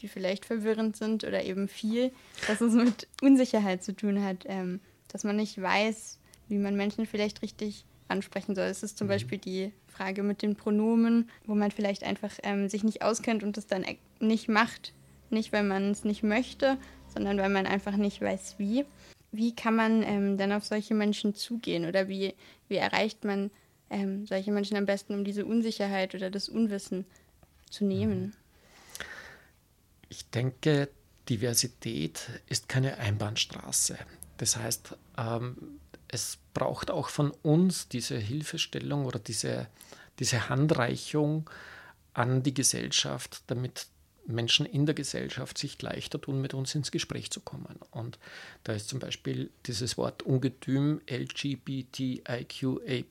die 0.00 0.08
vielleicht 0.08 0.44
verwirrend 0.44 0.96
sind 0.96 1.24
oder 1.24 1.44
eben 1.44 1.68
viel, 1.68 2.12
dass 2.46 2.60
es 2.60 2.74
mit 2.74 3.08
Unsicherheit 3.22 3.82
zu 3.82 3.94
tun 3.94 4.22
hat, 4.22 4.44
ähm, 4.46 4.80
dass 5.08 5.24
man 5.24 5.36
nicht 5.36 5.60
weiß, 5.60 6.18
wie 6.48 6.58
man 6.58 6.76
Menschen 6.76 7.06
vielleicht 7.06 7.42
richtig 7.42 7.84
ansprechen 8.08 8.54
soll. 8.54 8.66
Es 8.66 8.82
ist 8.82 8.98
zum 8.98 9.06
mhm. 9.06 9.12
Beispiel 9.12 9.38
die 9.38 9.72
Frage 9.86 10.22
mit 10.22 10.42
den 10.42 10.56
Pronomen, 10.56 11.28
wo 11.44 11.54
man 11.54 11.70
vielleicht 11.70 12.04
einfach 12.04 12.32
ähm, 12.42 12.68
sich 12.68 12.84
nicht 12.84 13.02
auskennt 13.02 13.42
und 13.42 13.56
es 13.58 13.66
dann 13.66 13.84
e-, 13.84 13.98
nicht 14.20 14.48
macht. 14.48 14.92
Nicht, 15.30 15.52
weil 15.52 15.64
man 15.64 15.90
es 15.90 16.04
nicht 16.04 16.22
möchte, 16.22 16.78
sondern 17.12 17.36
weil 17.38 17.50
man 17.50 17.66
einfach 17.66 17.96
nicht 17.96 18.20
weiß, 18.20 18.54
wie. 18.58 18.84
Wie 19.30 19.54
kann 19.54 19.76
man 19.76 20.02
ähm, 20.04 20.38
dann 20.38 20.52
auf 20.52 20.64
solche 20.64 20.94
Menschen 20.94 21.34
zugehen 21.34 21.84
oder 21.84 22.08
wie, 22.08 22.34
wie 22.68 22.76
erreicht 22.76 23.24
man 23.24 23.50
ähm, 23.90 24.26
solche 24.26 24.52
Menschen 24.52 24.78
am 24.78 24.86
besten, 24.86 25.12
um 25.12 25.24
diese 25.24 25.44
Unsicherheit 25.44 26.14
oder 26.14 26.30
das 26.30 26.48
Unwissen 26.48 27.04
zu 27.68 27.84
nehmen? 27.84 28.32
Ich 30.08 30.28
denke, 30.30 30.88
Diversität 31.28 32.28
ist 32.46 32.68
keine 32.68 32.98
Einbahnstraße. 32.98 33.98
Das 34.38 34.56
heißt, 34.56 34.96
ähm, 35.18 35.80
es 36.08 36.38
braucht 36.54 36.90
auch 36.90 37.08
von 37.08 37.30
uns 37.42 37.88
diese 37.88 38.16
Hilfestellung 38.16 39.04
oder 39.04 39.18
diese, 39.18 39.68
diese 40.18 40.48
Handreichung 40.48 41.48
an 42.14 42.42
die 42.42 42.54
Gesellschaft, 42.54 43.42
damit 43.48 43.86
Menschen 44.26 44.66
in 44.66 44.86
der 44.86 44.94
Gesellschaft 44.94 45.58
sich 45.58 45.80
leichter 45.80 46.20
tun, 46.20 46.40
mit 46.40 46.54
uns 46.54 46.74
ins 46.74 46.90
Gespräch 46.90 47.30
zu 47.30 47.40
kommen. 47.40 47.78
Und 47.90 48.18
da 48.64 48.72
ist 48.72 48.88
zum 48.88 48.98
Beispiel 48.98 49.50
dieses 49.66 49.96
Wort 49.96 50.22
Ungetüm 50.22 51.00
LGBTIQA, 51.10 53.04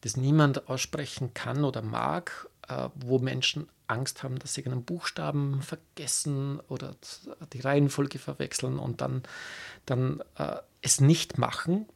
das 0.00 0.16
niemand 0.16 0.68
aussprechen 0.68 1.34
kann 1.34 1.64
oder 1.64 1.82
mag, 1.82 2.48
äh, 2.68 2.88
wo 2.94 3.18
Menschen 3.18 3.68
Angst 3.86 4.22
haben, 4.22 4.38
dass 4.38 4.54
sie 4.54 4.66
einen 4.66 4.84
Buchstaben 4.84 5.62
vergessen 5.62 6.60
oder 6.68 6.96
die 7.52 7.60
Reihenfolge 7.60 8.18
verwechseln 8.18 8.78
und 8.78 9.00
dann, 9.00 9.22
dann 9.84 10.22
äh, 10.36 10.56
es 10.82 11.00
nicht 11.00 11.38
machen. 11.38 11.86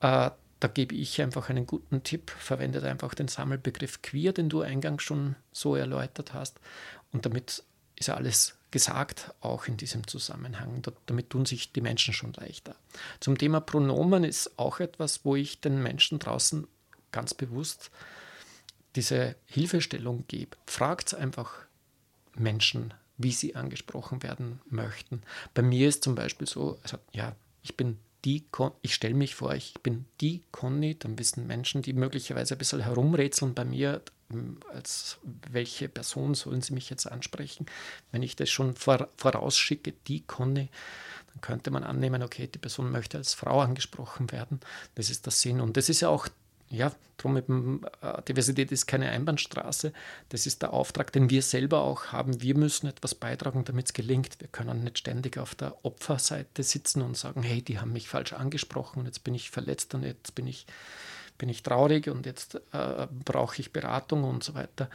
Äh, 0.00 0.30
da 0.60 0.68
gebe 0.68 0.94
ich 0.94 1.22
einfach 1.22 1.48
einen 1.48 1.66
guten 1.66 2.02
Tipp. 2.02 2.30
Verwendet 2.30 2.84
einfach 2.84 3.14
den 3.14 3.28
Sammelbegriff 3.28 4.02
queer, 4.02 4.32
den 4.32 4.48
du 4.48 4.60
eingangs 4.60 5.02
schon 5.02 5.36
so 5.52 5.76
erläutert 5.76 6.34
hast. 6.34 6.60
Und 7.12 7.24
damit 7.24 7.62
ist 7.96 8.08
ja 8.08 8.14
alles 8.14 8.58
gesagt, 8.70 9.32
auch 9.40 9.66
in 9.66 9.76
diesem 9.76 10.06
Zusammenhang. 10.06 10.82
Damit 11.06 11.30
tun 11.30 11.46
sich 11.46 11.72
die 11.72 11.80
Menschen 11.80 12.12
schon 12.12 12.32
leichter. 12.34 12.74
Zum 13.20 13.38
Thema 13.38 13.60
Pronomen 13.60 14.24
ist 14.24 14.58
auch 14.58 14.80
etwas, 14.80 15.24
wo 15.24 15.36
ich 15.36 15.60
den 15.60 15.82
Menschen 15.82 16.18
draußen 16.18 16.66
ganz 17.12 17.34
bewusst 17.34 17.90
diese 18.98 19.36
Hilfestellung 19.46 20.24
gebe. 20.26 20.56
Fragt 20.66 21.14
einfach 21.14 21.52
Menschen, 22.34 22.92
wie 23.16 23.30
sie 23.30 23.54
angesprochen 23.54 24.24
werden 24.24 24.60
möchten. 24.70 25.22
Bei 25.54 25.62
mir 25.62 25.88
ist 25.88 26.02
zum 26.02 26.16
Beispiel 26.16 26.48
so, 26.48 26.80
also 26.82 26.98
ja, 27.12 27.36
ich 27.62 27.76
bin 27.76 27.98
die, 28.24 28.44
Con 28.50 28.72
ich 28.82 28.94
stelle 28.94 29.14
mich 29.14 29.36
vor, 29.36 29.54
ich 29.54 29.74
bin 29.84 30.04
die 30.20 30.42
Conny, 30.50 30.98
dann 30.98 31.16
wissen 31.16 31.46
Menschen, 31.46 31.82
die 31.82 31.92
möglicherweise 31.92 32.56
ein 32.56 32.58
bisschen 32.58 32.80
herumrätseln 32.80 33.54
bei 33.54 33.64
mir, 33.64 34.02
ähm, 34.32 34.58
als 34.72 35.18
welche 35.48 35.88
Person 35.88 36.34
sollen 36.34 36.60
sie 36.60 36.74
mich 36.74 36.90
jetzt 36.90 37.06
ansprechen. 37.06 37.66
Wenn 38.10 38.24
ich 38.24 38.34
das 38.34 38.50
schon 38.50 38.74
vor, 38.74 39.08
vorausschicke, 39.16 39.92
die 40.08 40.22
Conny, 40.22 40.70
dann 41.28 41.40
könnte 41.40 41.70
man 41.70 41.84
annehmen, 41.84 42.24
okay, 42.24 42.48
die 42.48 42.58
Person 42.58 42.90
möchte 42.90 43.16
als 43.16 43.32
Frau 43.34 43.60
angesprochen 43.60 44.32
werden. 44.32 44.58
Das 44.96 45.08
ist 45.08 45.24
der 45.24 45.32
Sinn. 45.32 45.60
Und 45.60 45.76
das 45.76 45.88
ist 45.88 46.00
ja 46.00 46.08
auch 46.08 46.26
ja, 46.70 46.92
darum 47.16 47.36
eben, 47.36 47.82
äh, 48.02 48.22
Diversität 48.22 48.72
ist 48.72 48.86
keine 48.86 49.10
Einbahnstraße. 49.10 49.92
Das 50.28 50.46
ist 50.46 50.62
der 50.62 50.72
Auftrag, 50.72 51.12
den 51.12 51.30
wir 51.30 51.42
selber 51.42 51.80
auch 51.80 52.06
haben. 52.06 52.42
Wir 52.42 52.56
müssen 52.56 52.86
etwas 52.86 53.14
beitragen, 53.14 53.64
damit 53.64 53.86
es 53.86 53.92
gelingt. 53.92 54.40
Wir 54.40 54.48
können 54.48 54.84
nicht 54.84 54.98
ständig 54.98 55.38
auf 55.38 55.54
der 55.54 55.84
Opferseite 55.84 56.62
sitzen 56.62 57.02
und 57.02 57.16
sagen, 57.16 57.42
hey, 57.42 57.62
die 57.62 57.78
haben 57.80 57.92
mich 57.92 58.08
falsch 58.08 58.32
angesprochen 58.32 59.00
und 59.00 59.06
jetzt 59.06 59.24
bin 59.24 59.34
ich 59.34 59.50
verletzt 59.50 59.94
und 59.94 60.02
jetzt 60.02 60.34
bin 60.34 60.46
ich, 60.46 60.66
bin 61.38 61.48
ich 61.48 61.62
traurig 61.62 62.08
und 62.08 62.26
jetzt 62.26 62.56
äh, 62.72 63.06
brauche 63.24 63.60
ich 63.60 63.72
Beratung 63.72 64.24
und 64.24 64.44
so 64.44 64.54
weiter. 64.54 64.90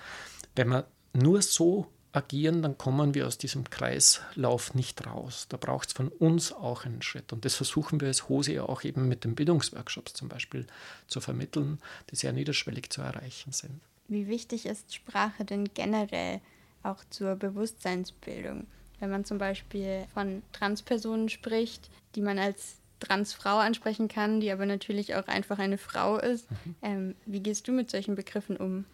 Wenn 0.56 0.68
man 0.68 0.84
nur 1.14 1.42
so 1.42 1.88
agieren, 2.14 2.62
dann 2.62 2.78
kommen 2.78 3.16
wir 3.16 3.28
aus 3.28 3.38
diesem 3.38 3.70
Kreislauf 3.70 4.76
nicht 4.76 5.06
raus. 5.06 5.48
Da 5.50 5.58
braucht 5.58 5.90
es 5.90 5.94
von 5.94 6.10
uns 6.10 6.54
auch 6.54 6.86
einen 6.86 7.02
Schritt. 7.02 7.34
Und 7.34 7.44
das 7.44 7.56
versuchen 7.56 8.00
wir 8.00 8.08
als 8.08 8.30
Hose 8.30 8.54
ja 8.54 8.64
auch 8.64 8.84
eben 8.84 9.08
mit 9.08 9.24
den 9.24 9.36
Bildungsworkshops 9.36 10.14
zum 10.14 10.30
Beispiel 10.30 10.68
zu 11.08 11.20
vermitteln, 11.22 11.80
die 12.12 12.16
sehr 12.16 12.32
niederschwellig 12.32 12.90
zu 12.90 13.02
erreichen 13.02 13.52
sind. 13.52 13.82
Wie 14.08 14.28
wichtig 14.28 14.66
ist 14.66 14.94
Sprache 14.94 15.44
denn 15.44 15.70
generell 15.74 16.40
auch 16.84 17.04
zur 17.10 17.36
Bewusstseinsbildung? 17.36 18.68
Wenn 19.00 19.10
man 19.10 19.26
zum 19.26 19.40
Beispiel 19.40 20.06
von 20.14 20.44
Transpersonen 20.52 21.30
spricht, 21.30 21.90
die 22.16 22.22
man 22.22 22.38
als 22.38 22.78
Transfrau 23.00 23.58
ansprechen 23.58 24.08
kann, 24.08 24.40
die 24.40 24.52
aber 24.52 24.66
natürlich 24.66 25.16
auch 25.16 25.28
einfach 25.28 25.60
eine 25.60 25.78
Frau 25.78 26.18
ist. 26.18 26.50
Mhm. 26.50 26.76
Ähm, 26.82 27.16
wie 27.26 27.42
gehst 27.42 27.68
du 27.68 27.72
mit 27.72 27.92
solchen 27.92 28.16
Begriffen 28.16 28.56
um? 28.56 28.86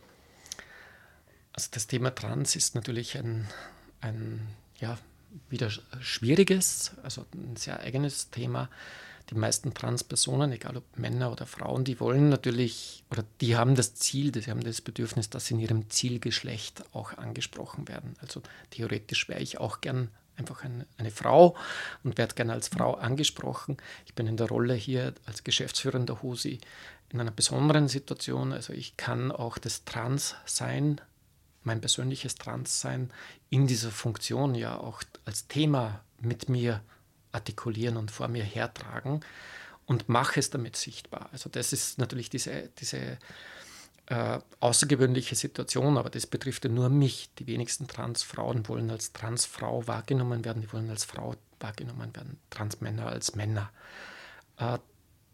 Also 1.60 1.72
das 1.72 1.88
Thema 1.88 2.16
Trans 2.16 2.56
ist 2.56 2.74
natürlich 2.74 3.18
ein, 3.18 3.46
ein 4.00 4.48
ja, 4.80 4.98
wieder 5.50 5.70
schwieriges, 6.00 6.94
also 7.04 7.26
ein 7.34 7.58
sehr 7.58 7.82
eigenes 7.82 8.30
Thema. 8.30 8.70
Die 9.30 9.36
meisten 9.36 9.74
Transpersonen, 9.74 10.54
egal 10.54 10.78
ob 10.78 10.98
Männer 10.98 11.34
oder 11.34 11.46
Frauen, 11.46 11.84
die 11.84 12.00
wollen 12.00 12.30
natürlich 12.30 13.04
oder 13.12 13.26
die 13.42 13.58
haben 13.58 13.76
das 13.76 13.94
Ziel, 13.94 14.32
die 14.32 14.50
haben 14.50 14.64
das 14.64 14.80
Bedürfnis, 14.80 15.30
dass 15.30 15.48
sie 15.48 15.56
in 15.56 15.60
ihrem 15.60 15.90
Zielgeschlecht 15.90 16.82
auch 16.94 17.18
angesprochen 17.18 17.90
werden. 17.90 18.16
Also 18.22 18.42
theoretisch 18.70 19.28
wäre 19.28 19.42
ich 19.42 19.58
auch 19.58 19.82
gern 19.82 20.08
einfach 20.38 20.64
eine, 20.64 20.88
eine 20.98 21.12
Frau 21.12 21.58
und 22.06 22.18
werde 22.18 22.36
gerne 22.36 22.54
als 22.54 22.70
Frau 22.70 22.94
angesprochen. 22.94 23.76
Ich 24.06 24.14
bin 24.14 24.28
in 24.28 24.38
der 24.38 24.48
Rolle 24.48 24.76
hier 24.76 25.14
als 25.26 25.44
geschäftsführender 25.44 26.22
HOSI 26.22 26.62
in 27.10 27.20
einer 27.20 27.32
besonderen 27.32 27.90
Situation. 27.90 28.54
Also 28.54 28.72
ich 28.72 28.96
kann 28.96 29.34
auch 29.34 29.58
das 29.58 29.84
Transsein 29.84 31.02
mein 31.64 31.82
persönliches 31.82 32.36
Transsein 32.36 33.12
in 33.50 33.68
dieser 33.68 33.92
Funktion 33.92 34.56
ja 34.56 34.78
auch 34.78 35.04
als 35.26 35.48
Thema 35.48 36.04
mit 36.20 36.50
mir 36.50 36.82
artikulieren 37.32 37.98
und 37.98 38.12
vor 38.12 38.28
mir 38.28 38.44
hertragen 38.44 39.22
und 39.86 40.10
mache 40.10 40.40
es 40.40 40.50
damit 40.50 40.76
sichtbar. 40.76 41.30
Also 41.32 41.50
das 41.50 41.74
ist 41.74 41.98
natürlich 41.98 42.30
diese, 42.30 42.70
diese 42.80 43.18
äh, 44.08 44.40
außergewöhnliche 44.60 45.36
Situation, 45.36 45.98
aber 45.98 46.10
das 46.10 46.28
betrifft 46.28 46.66
ja 46.66 46.72
nur 46.72 46.90
mich. 46.90 47.30
Die 47.40 47.48
wenigsten 47.48 47.88
Transfrauen 47.88 48.68
wollen 48.68 48.90
als 48.90 49.14
Transfrau 49.14 49.88
wahrgenommen 49.88 50.44
werden, 50.46 50.62
die 50.62 50.72
wollen 50.74 50.90
als 50.90 51.06
Frau 51.06 51.36
wahrgenommen 51.60 52.16
werden, 52.16 52.40
Transmänner 52.50 53.08
als 53.08 53.36
Männer. 53.36 53.72
Äh, 54.58 54.80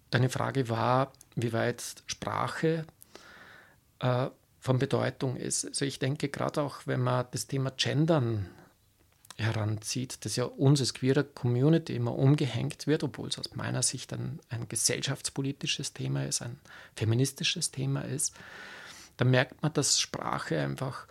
deine 0.10 0.30
Frage 0.30 0.70
war, 0.70 1.14
wie 1.36 1.54
weit 1.54 1.84
Sprache 2.08 2.86
äh, 4.00 4.28
von 4.66 4.80
Bedeutung 4.80 5.38
ist. 5.38 5.64
Also 5.64 5.86
ich 5.86 6.00
denke 6.00 6.28
gerade 6.28 6.64
auch, 6.64 6.88
wenn 6.88 7.00
man 7.00 7.28
das 7.30 7.46
Thema 7.46 7.70
Gendern 7.70 8.50
heranzieht, 9.38 10.26
das 10.26 10.38
ja 10.38 10.46
uns 10.46 10.80
als 10.80 10.96
queere 10.96 11.24
Community 11.24 11.96
immer 11.96 12.16
umgehängt 12.16 12.88
wird, 12.88 13.04
obwohl 13.04 13.30
es 13.30 13.38
aus 13.38 13.54
meiner 13.54 13.84
Sicht 13.84 14.12
ein, 14.12 14.40
ein 14.50 14.68
gesellschaftspolitisches 14.68 15.94
Thema 15.94 16.26
ist, 16.26 16.42
ein 16.42 16.60
feministisches 16.96 17.70
Thema 17.70 18.02
ist, 18.02 18.34
dann 19.18 19.30
merkt 19.30 19.62
man, 19.62 19.72
dass 19.72 20.00
Sprache 20.00 20.60
einfach 20.60 21.06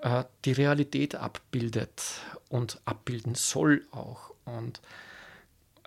äh, 0.00 0.24
die 0.46 0.52
Realität 0.52 1.16
abbildet 1.16 2.02
und 2.48 2.80
abbilden 2.86 3.34
soll 3.34 3.86
auch. 3.90 4.32
Und 4.46 4.80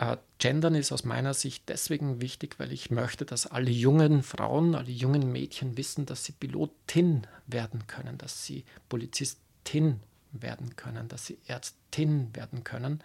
äh, 0.01 0.17
Gendern 0.39 0.73
ist 0.73 0.91
aus 0.91 1.05
meiner 1.05 1.35
Sicht 1.35 1.69
deswegen 1.69 2.21
wichtig, 2.21 2.55
weil 2.57 2.71
ich 2.73 2.89
möchte, 2.89 3.23
dass 3.23 3.45
alle 3.45 3.69
jungen 3.69 4.23
Frauen, 4.23 4.73
alle 4.73 4.89
jungen 4.89 5.31
Mädchen 5.31 5.77
wissen, 5.77 6.07
dass 6.07 6.25
sie 6.25 6.31
Pilotin 6.31 7.27
werden 7.45 7.85
können, 7.85 8.17
dass 8.17 8.43
sie 8.43 8.65
Polizistin 8.89 9.99
werden 10.31 10.75
können, 10.75 11.07
dass 11.07 11.27
sie 11.27 11.37
Ärztin 11.45 12.35
werden 12.35 12.63
können, 12.63 13.03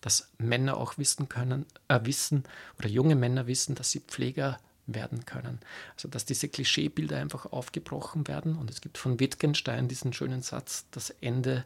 dass 0.00 0.28
Männer 0.38 0.76
auch 0.76 0.98
wissen 0.98 1.28
können, 1.28 1.66
äh, 1.86 2.00
wissen 2.02 2.42
oder 2.78 2.88
junge 2.88 3.14
Männer 3.14 3.46
wissen, 3.46 3.76
dass 3.76 3.92
sie 3.92 4.00
Pfleger 4.00 4.58
werden 4.88 5.24
können. 5.26 5.60
Also 5.94 6.08
dass 6.08 6.24
diese 6.24 6.48
Klischeebilder 6.48 7.16
einfach 7.16 7.46
aufgebrochen 7.46 8.26
werden. 8.26 8.56
Und 8.56 8.70
es 8.70 8.80
gibt 8.80 8.98
von 8.98 9.20
Wittgenstein 9.20 9.86
diesen 9.86 10.12
schönen 10.12 10.42
Satz, 10.42 10.86
das 10.90 11.10
Ende 11.20 11.64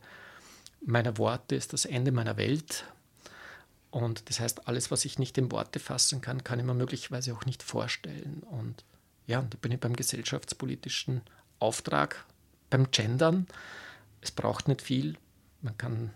meiner 0.84 1.16
Worte 1.16 1.56
ist 1.56 1.72
das 1.72 1.86
Ende 1.86 2.12
meiner 2.12 2.36
Welt. 2.36 2.84
Und 3.90 4.28
das 4.28 4.40
heißt, 4.40 4.68
alles, 4.68 4.90
was 4.90 5.04
ich 5.04 5.18
nicht 5.18 5.38
in 5.38 5.50
Worte 5.50 5.78
fassen 5.78 6.20
kann, 6.20 6.44
kann 6.44 6.58
ich 6.58 6.64
mir 6.64 6.74
möglicherweise 6.74 7.34
auch 7.34 7.46
nicht 7.46 7.62
vorstellen. 7.62 8.42
Und 8.50 8.84
ja, 9.26 9.42
da 9.42 9.58
bin 9.60 9.72
ich 9.72 9.80
beim 9.80 9.96
gesellschaftspolitischen 9.96 11.22
Auftrag, 11.58 12.24
beim 12.70 12.90
Gendern 12.90 13.46
es 14.20 14.30
braucht 14.30 14.68
nicht 14.68 14.82
viel. 14.82 15.16
Man 15.62 15.76
kann 15.76 16.12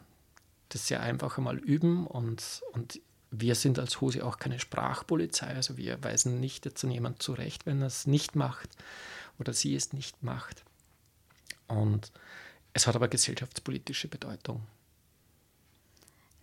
das 0.68 0.86
sehr 0.86 1.00
einfach 1.00 1.38
einmal 1.38 1.58
üben 1.58 2.06
und, 2.06 2.62
und 2.72 3.00
wir 3.30 3.54
sind 3.54 3.78
als 3.78 4.00
Hose 4.00 4.24
auch 4.24 4.38
keine 4.38 4.58
Sprachpolizei. 4.58 5.48
Also 5.48 5.76
wir 5.76 6.02
weisen 6.02 6.40
nicht 6.40 6.64
jetzt 6.64 6.84
an 6.84 6.90
jemand 6.90 7.22
zurecht, 7.22 7.66
wenn 7.66 7.80
er 7.80 7.86
es 7.86 8.06
nicht 8.06 8.36
macht 8.36 8.70
oder 9.38 9.52
sie 9.52 9.74
es 9.74 9.92
nicht 9.92 10.22
macht. 10.22 10.64
Und 11.68 12.12
es 12.74 12.86
hat 12.86 12.96
aber 12.96 13.08
gesellschaftspolitische 13.08 14.08
Bedeutung. 14.08 14.62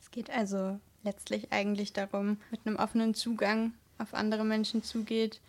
Es 0.02 0.12
geht 0.12 0.30
also 0.30 0.80
letztlich 1.04 1.52
eigentlich 1.52 1.94
darum, 1.94 2.38
mit 2.52 2.62
einem 2.66 2.78
offenen 2.78 3.14
Zugang 3.14 3.74
auf 3.98 4.14
andere 4.14 4.44
Menschen 4.44 4.84
zugeht, 4.84 5.42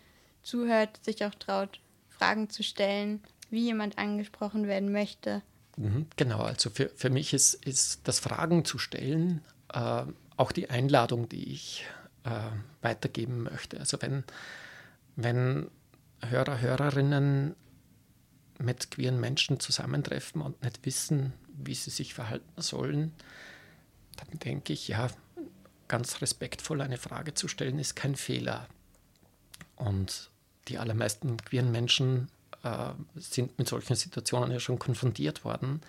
zuhört, 0.43 0.99
sich 1.03 1.25
auch 1.25 1.35
traut, 1.35 1.79
Fragen 2.09 2.49
zu 2.49 2.63
stellen, 2.63 3.21
wie 3.49 3.65
jemand 3.65 3.97
angesprochen 3.97 4.67
werden 4.67 4.91
möchte 4.91 5.41
Mhm, 5.77 6.07
genau, 6.15 6.41
also 6.41 6.69
für, 6.69 6.89
für 6.89 7.09
mich 7.09 7.33
ist, 7.33 7.53
ist 7.65 8.01
das 8.03 8.19
Fragen 8.19 8.65
zu 8.65 8.77
stellen 8.77 9.41
äh, 9.73 10.03
auch 10.37 10.51
die 10.51 10.69
Einladung, 10.69 11.29
die 11.29 11.51
ich 11.51 11.85
äh, 12.23 12.29
weitergeben 12.81 13.43
möchte. 13.43 13.79
Also 13.79 14.01
wenn, 14.01 14.23
wenn 15.15 15.69
Hörer, 16.21 16.59
Hörerinnen 16.59 17.55
mit 18.59 18.91
queeren 18.91 19.19
Menschen 19.19 19.59
zusammentreffen 19.59 20.41
und 20.41 20.61
nicht 20.63 20.85
wissen, 20.85 21.33
wie 21.53 21.73
sie 21.73 21.89
sich 21.89 22.13
verhalten 22.13 22.61
sollen, 22.61 23.13
dann 24.17 24.39
denke 24.39 24.73
ich, 24.73 24.87
ja, 24.87 25.07
ganz 25.91 26.21
respektvoll 26.21 26.79
eine 26.79 26.95
Frage 26.95 27.33
zu 27.33 27.49
stellen, 27.49 27.77
ist 27.77 27.97
kein 27.97 28.15
Fehler. 28.15 28.65
Und 29.75 30.29
die 30.69 30.77
allermeisten 30.77 31.35
queeren 31.35 31.69
Menschen 31.69 32.29
äh, 32.63 32.93
sind 33.15 33.59
mit 33.59 33.67
solchen 33.67 33.95
Situationen 33.97 34.51
ja 34.51 34.61
schon 34.61 34.79
konfrontiert 34.79 35.43
worden 35.43 35.81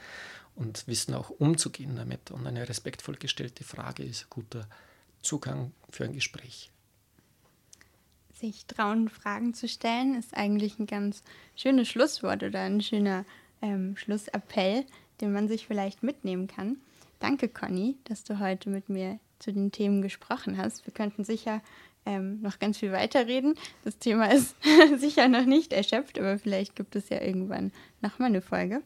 und 0.56 0.88
wissen 0.88 1.14
auch 1.14 1.30
umzugehen 1.30 1.94
damit. 1.94 2.32
Und 2.32 2.48
eine 2.48 2.68
respektvoll 2.68 3.14
gestellte 3.14 3.62
Frage 3.62 4.02
ist 4.02 4.24
ein 4.24 4.30
guter 4.30 4.66
Zugang 5.22 5.70
für 5.88 6.02
ein 6.04 6.14
Gespräch. 6.14 6.72
Sich 8.34 8.66
trauen, 8.66 9.08
Fragen 9.08 9.54
zu 9.54 9.68
stellen, 9.68 10.16
ist 10.16 10.36
eigentlich 10.36 10.80
ein 10.80 10.86
ganz 10.86 11.22
schönes 11.54 11.86
Schlusswort 11.86 12.42
oder 12.42 12.62
ein 12.62 12.80
schöner 12.80 13.24
ähm, 13.60 13.96
Schlussappell, 13.96 14.84
den 15.20 15.32
man 15.32 15.46
sich 15.46 15.68
vielleicht 15.68 16.02
mitnehmen 16.02 16.48
kann. 16.48 16.78
Danke, 17.20 17.48
Conny, 17.48 17.98
dass 18.02 18.24
du 18.24 18.40
heute 18.40 18.68
mit 18.68 18.88
mir 18.88 19.20
zu 19.42 19.52
den 19.52 19.72
Themen 19.72 20.02
gesprochen 20.02 20.56
hast. 20.56 20.86
Wir 20.86 20.94
könnten 20.94 21.24
sicher 21.24 21.60
ähm, 22.06 22.40
noch 22.40 22.58
ganz 22.58 22.78
viel 22.78 22.92
weiterreden. 22.92 23.54
Das 23.84 23.98
Thema 23.98 24.32
ist 24.32 24.56
sicher 24.98 25.28
noch 25.28 25.44
nicht 25.44 25.72
erschöpft, 25.72 26.18
aber 26.18 26.38
vielleicht 26.38 26.76
gibt 26.76 26.96
es 26.96 27.08
ja 27.08 27.20
irgendwann 27.20 27.72
nochmal 28.00 28.28
eine 28.28 28.42
Folge. 28.42 28.82